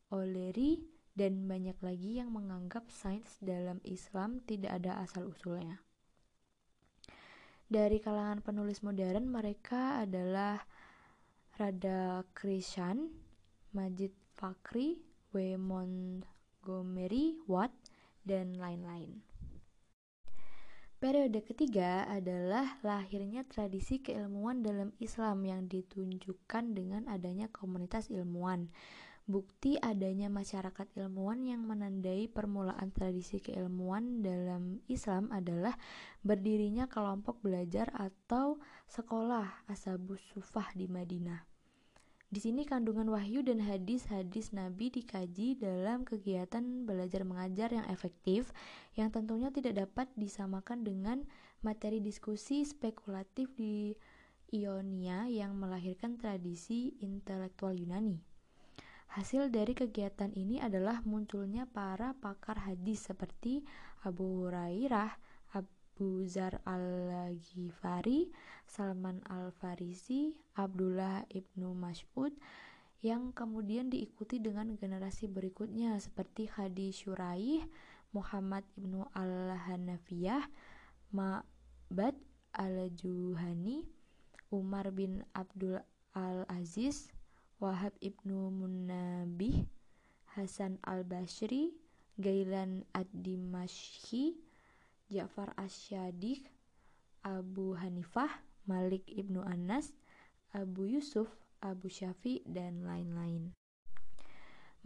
O'Leary, 0.09 0.83
dan 1.19 1.51
banyak 1.51 1.75
lagi 1.83 2.23
yang 2.23 2.31
menganggap 2.31 2.87
sains 2.95 3.37
dalam 3.43 3.83
Islam 3.83 4.39
tidak 4.47 4.79
ada 4.79 5.03
asal-usulnya. 5.03 5.83
Dari 7.69 8.01
kalangan 8.01 8.41
penulis 8.41 8.81
modern 8.81 9.29
mereka 9.29 10.01
adalah 10.01 10.63
Rada 11.59 12.25
Krishan, 12.33 13.13
Majid 13.77 14.15
Fakri, 14.39 15.03
W. 15.35 15.59
Montgomery 15.61 17.37
Watt, 17.45 17.75
dan 18.25 18.57
lain-lain. 18.57 19.21
Periode 20.99 21.47
ketiga 21.47 22.11
adalah 22.11 22.81
lahirnya 22.83 23.47
tradisi 23.47 24.03
keilmuan 24.03 24.67
dalam 24.67 24.91
Islam 24.99 25.47
yang 25.47 25.71
ditunjukkan 25.71 26.75
dengan 26.75 27.07
adanya 27.07 27.47
komunitas 27.55 28.11
ilmuwan. 28.11 28.67
Bukti 29.29 29.77
adanya 29.77 30.33
masyarakat 30.33 30.89
ilmuwan 30.97 31.45
yang 31.45 31.61
menandai 31.69 32.33
permulaan 32.33 32.89
tradisi 32.97 33.45
keilmuan 33.45 34.25
dalam 34.25 34.81
Islam 34.89 35.29
adalah 35.29 35.77
berdirinya 36.25 36.89
kelompok 36.89 37.45
belajar 37.45 37.93
atau 37.93 38.57
sekolah 38.89 39.69
Ashabus 39.69 40.25
Sufah 40.33 40.73
di 40.73 40.89
Madinah. 40.89 41.45
Di 42.33 42.41
sini 42.41 42.65
kandungan 42.65 43.13
wahyu 43.13 43.45
dan 43.45 43.61
hadis-hadis 43.61 44.57
Nabi 44.57 44.89
dikaji 44.89 45.61
dalam 45.61 46.09
kegiatan 46.09 46.89
belajar 46.89 47.25
mengajar 47.29 47.69
yang 47.69 47.85
efektif 47.93 48.49
yang 48.97 49.13
tentunya 49.13 49.53
tidak 49.53 49.77
dapat 49.77 50.09
disamakan 50.17 50.89
dengan 50.89 51.29
materi 51.61 52.01
diskusi 52.01 52.65
spekulatif 52.65 53.53
di 53.53 53.93
Ionia 54.57 55.29
yang 55.29 55.53
melahirkan 55.53 56.17
tradisi 56.17 56.97
intelektual 57.05 57.77
Yunani. 57.77 58.28
Hasil 59.19 59.51
dari 59.51 59.75
kegiatan 59.75 60.31
ini 60.39 60.63
adalah 60.63 61.03
munculnya 61.03 61.67
para 61.67 62.15
pakar 62.23 62.71
hadis 62.71 63.11
seperti 63.11 63.67
Abu 64.07 64.47
Hurairah, 64.47 65.11
Abu 65.59 66.23
Zar 66.23 66.63
al-Ghifari, 66.63 68.31
Salman 68.71 69.19
al-Farisi, 69.27 70.39
Abdullah 70.55 71.27
ibnu 71.35 71.75
Mas'ud, 71.75 72.31
yang 73.03 73.35
kemudian 73.35 73.91
diikuti 73.91 74.39
dengan 74.39 74.79
generasi 74.79 75.27
berikutnya 75.27 75.99
seperti 75.99 76.47
Hadi 76.47 76.95
Syuraih, 76.95 77.67
Muhammad 78.15 78.63
ibnu 78.79 79.03
al-Hanafiyah, 79.19 80.47
Ma'bad 81.11 82.15
al-Juhani, 82.55 83.83
Umar 84.55 84.95
bin 84.95 85.27
Abdul 85.35 85.83
al-Aziz, 86.15 87.11
Wahab 87.59 87.91
ibnu 87.99 88.55
Munabih, 88.55 89.67
Hasan 90.39 90.79
al-Bashri, 90.87 91.75
Gailan 92.15 92.87
ad-Dimashqi, 92.95 94.39
Ja'far 95.11 95.51
Asyadiq, 95.59 96.47
Abu 97.27 97.75
Hanifah, 97.75 98.31
Malik 98.71 99.03
ibnu 99.11 99.43
Anas, 99.43 99.91
Abu 100.55 100.87
Yusuf, 100.87 101.27
Abu 101.59 101.91
Syafi, 101.91 102.47
dan 102.47 102.87
lain-lain. 102.87 103.51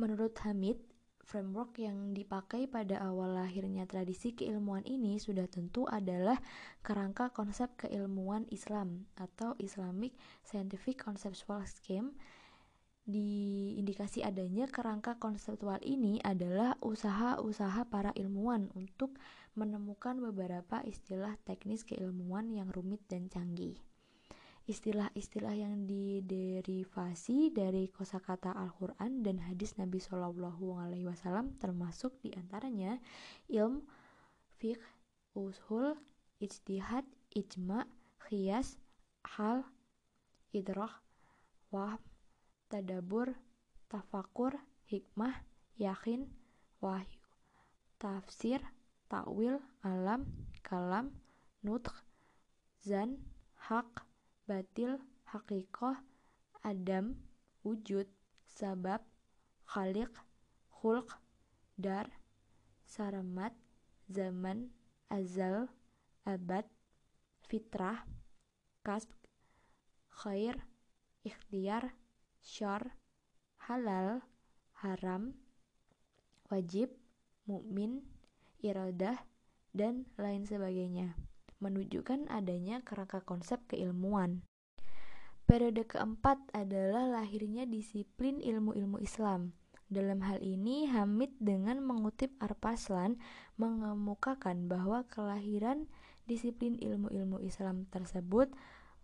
Menurut 0.00 0.32
Hamid, 0.40 0.80
framework 1.22 1.78
yang 1.78 2.16
dipakai 2.16 2.66
pada 2.66 2.98
awal 3.04 3.36
lahirnya 3.36 3.86
tradisi 3.86 4.34
keilmuan 4.34 4.82
ini 4.88 5.20
sudah 5.22 5.46
tentu 5.46 5.86
adalah 5.86 6.40
kerangka 6.80 7.30
konsep 7.30 7.72
keilmuan 7.78 8.48
Islam 8.50 9.06
atau 9.20 9.54
Islamic 9.62 10.16
Scientific 10.42 10.98
Conceptual 10.98 11.62
Scheme. 11.68 12.16
Di 13.02 13.74
indikasi 13.82 14.22
adanya 14.22 14.70
kerangka 14.70 15.18
konseptual 15.18 15.82
ini 15.82 16.22
adalah 16.22 16.78
usaha-usaha 16.78 17.90
para 17.90 18.14
ilmuwan 18.14 18.70
untuk 18.78 19.18
menemukan 19.58 20.22
beberapa 20.22 20.78
istilah 20.86 21.34
teknis 21.42 21.82
keilmuan 21.82 22.54
yang 22.54 22.70
rumit 22.70 23.02
dan 23.10 23.26
canggih. 23.26 23.74
Istilah-istilah 24.62 25.58
yang 25.58 25.90
diderivasi 25.90 27.50
dari 27.50 27.90
kosakata 27.90 28.54
Al-Quran 28.54 29.26
dan 29.26 29.42
hadis 29.42 29.74
Nabi 29.74 29.98
Shallallahu 29.98 30.78
Alaihi 30.78 31.10
Wasallam 31.10 31.58
termasuk 31.58 32.14
di 32.22 32.30
antaranya 32.38 33.02
ilm, 33.50 33.82
fiqh, 34.62 34.86
usul, 35.34 35.98
ijtihad, 36.38 37.02
ijma, 37.34 37.90
khiyas, 38.22 38.78
hal, 39.26 39.66
idrah, 40.54 41.02
wahm, 41.74 41.98
tadabur, 42.72 43.28
tafakur, 43.92 44.56
hikmah, 44.88 45.44
yakin, 45.76 46.24
wahyu, 46.80 47.20
tafsir, 48.00 48.64
takwil, 49.12 49.60
alam, 49.84 50.24
kalam, 50.64 51.12
nutq, 51.60 51.92
zan, 52.80 53.20
hak, 53.68 54.08
batil, 54.48 54.96
hakikoh, 55.28 56.00
adam, 56.64 57.20
wujud, 57.60 58.08
sabab, 58.48 59.04
khalik, 59.68 60.16
khulq, 60.72 61.12
dar, 61.76 62.08
saramat, 62.88 63.52
zaman, 64.08 64.72
azal, 65.12 65.68
abad, 66.24 66.64
fitrah, 67.52 68.00
kasb, 68.80 69.12
khair, 70.08 70.56
ikhtiar, 71.20 71.92
syar, 72.42 72.98
halal, 73.70 74.26
haram, 74.82 75.38
wajib, 76.50 76.92
mukmin, 77.48 78.04
iradah, 78.60 79.22
dan 79.72 80.04
lain 80.20 80.44
sebagainya 80.44 81.16
menunjukkan 81.62 82.26
adanya 82.26 82.82
kerangka 82.82 83.22
konsep 83.22 83.62
keilmuan. 83.70 84.42
Periode 85.46 85.86
keempat 85.86 86.42
adalah 86.50 87.06
lahirnya 87.22 87.70
disiplin 87.70 88.42
ilmu-ilmu 88.42 88.98
Islam. 88.98 89.54
Dalam 89.86 90.24
hal 90.24 90.42
ini, 90.42 90.90
Hamid 90.90 91.36
dengan 91.38 91.78
mengutip 91.84 92.34
Arpaslan 92.42 93.20
mengemukakan 93.60 94.66
bahwa 94.66 95.06
kelahiran 95.06 95.86
disiplin 96.26 96.80
ilmu-ilmu 96.80 97.38
Islam 97.44 97.84
tersebut 97.92 98.50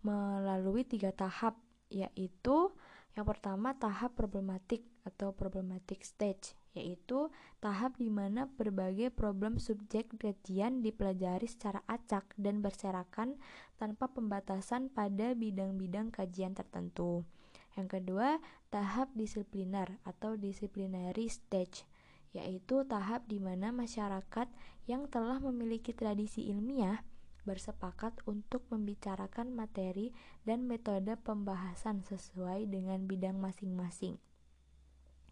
melalui 0.01 0.83
tiga 0.83 1.13
tahap, 1.13 1.59
yaitu 1.93 2.73
yang 3.19 3.27
pertama 3.27 3.75
tahap 3.75 4.15
problematik 4.15 4.79
atau 5.03 5.35
problematic 5.35 6.07
stage, 6.07 6.55
yaitu 6.71 7.27
tahap 7.59 7.99
di 7.99 8.07
mana 8.07 8.47
berbagai 8.47 9.11
problem 9.11 9.59
subjek 9.59 10.07
kajian 10.15 10.79
dipelajari 10.79 11.43
secara 11.43 11.83
acak 11.91 12.31
dan 12.39 12.63
berserakan 12.63 13.35
tanpa 13.75 14.07
pembatasan 14.07 14.87
pada 14.87 15.35
bidang-bidang 15.35 16.15
kajian 16.15 16.55
tertentu. 16.55 17.27
Yang 17.75 17.99
kedua, 17.99 18.39
tahap 18.71 19.11
disipliner 19.11 19.99
atau 20.07 20.39
disciplinary 20.39 21.27
stage, 21.27 21.83
yaitu 22.31 22.87
tahap 22.87 23.27
di 23.27 23.43
mana 23.43 23.75
masyarakat 23.75 24.47
yang 24.87 25.11
telah 25.11 25.43
memiliki 25.43 25.91
tradisi 25.91 26.47
ilmiah 26.47 27.03
bersepakat 27.43 28.15
untuk 28.27 28.65
membicarakan 28.71 29.51
materi 29.53 30.11
dan 30.43 30.65
metode 30.65 31.15
pembahasan 31.21 32.03
sesuai 32.03 32.67
dengan 32.67 33.05
bidang 33.05 33.39
masing-masing. 33.39 34.19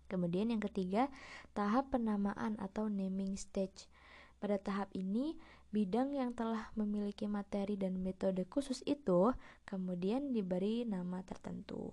Kemudian 0.08 0.52
yang 0.56 0.64
ketiga, 0.64 1.12
tahap 1.52 1.92
penamaan 1.92 2.56
atau 2.64 2.88
naming 2.88 3.36
stage. 3.36 3.92
Pada 4.40 4.56
tahap 4.56 4.88
ini, 4.96 5.36
bidang 5.76 6.16
yang 6.16 6.32
telah 6.32 6.72
memiliki 6.80 7.28
materi 7.28 7.76
dan 7.76 8.00
metode 8.00 8.48
khusus 8.48 8.80
itu 8.88 9.36
kemudian 9.68 10.32
diberi 10.32 10.88
nama 10.88 11.20
tertentu. 11.28 11.92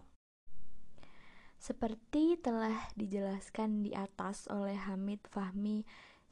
Seperti 1.58 2.36
telah 2.38 2.92
dijelaskan 2.94 3.82
di 3.82 3.96
atas 3.96 4.44
oleh 4.52 4.76
Hamid 4.76 5.24
Fahmi 5.32 5.82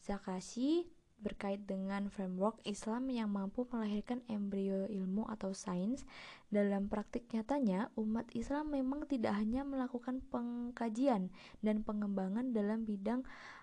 Zakashi, 0.05 0.87
berkait 1.23 1.63
dengan 1.65 2.11
framework 2.11 2.59
Islam 2.67 3.07
yang 3.09 3.31
mampu 3.31 3.65
melahirkan 3.71 4.21
embrio 4.27 4.91
ilmu 4.91 5.25
atau 5.31 5.55
sains, 5.55 6.03
dalam 6.51 6.91
praktik 6.91 7.31
nyatanya 7.31 7.95
umat 7.95 8.27
Islam 8.35 8.75
memang 8.75 9.07
tidak 9.07 9.39
hanya 9.39 9.63
melakukan 9.63 10.21
pengkajian 10.29 11.31
dan 11.63 11.87
pengembangan 11.87 12.51
dalam 12.51 12.83
bidang 12.83 13.23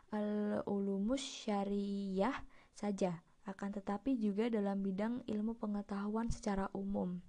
al-ulumus 0.09 1.21
syariah 1.21 2.33
saja, 2.73 3.21
akan 3.45 3.75
tetapi 3.77 4.17
juga 4.17 4.49
dalam 4.49 4.81
bidang 4.81 5.21
ilmu 5.27 5.59
pengetahuan 5.59 6.31
secara 6.33 6.71
umum. 6.73 7.21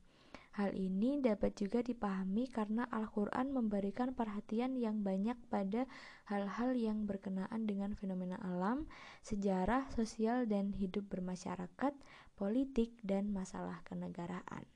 Hal 0.58 0.74
ini 0.74 1.22
dapat 1.22 1.54
juga 1.54 1.78
dipahami 1.78 2.50
karena 2.50 2.82
Al-Quran 2.90 3.54
memberikan 3.54 4.18
perhatian 4.18 4.74
yang 4.74 5.06
banyak 5.06 5.38
pada 5.46 5.86
hal-hal 6.26 6.74
yang 6.74 7.06
berkenaan 7.06 7.70
dengan 7.70 7.94
fenomena 7.94 8.34
alam, 8.42 8.90
sejarah, 9.22 9.86
sosial, 9.94 10.50
dan 10.50 10.74
hidup 10.74 11.06
bermasyarakat, 11.06 11.94
politik, 12.34 12.98
dan 13.06 13.30
masalah 13.30 13.78
kenegaraan. 13.86 14.66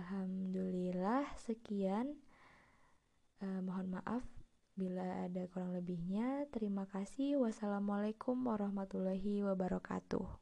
Alhamdulillah, 0.00 1.28
sekian. 1.36 2.16
Eh, 3.44 3.60
mohon 3.60 3.92
maaf 3.92 4.24
bila 4.72 5.28
ada 5.28 5.44
kurang 5.52 5.76
lebihnya. 5.76 6.48
Terima 6.48 6.88
kasih. 6.88 7.36
Wassalamualaikum 7.44 8.40
warahmatullahi 8.40 9.44
wabarakatuh. 9.44 10.39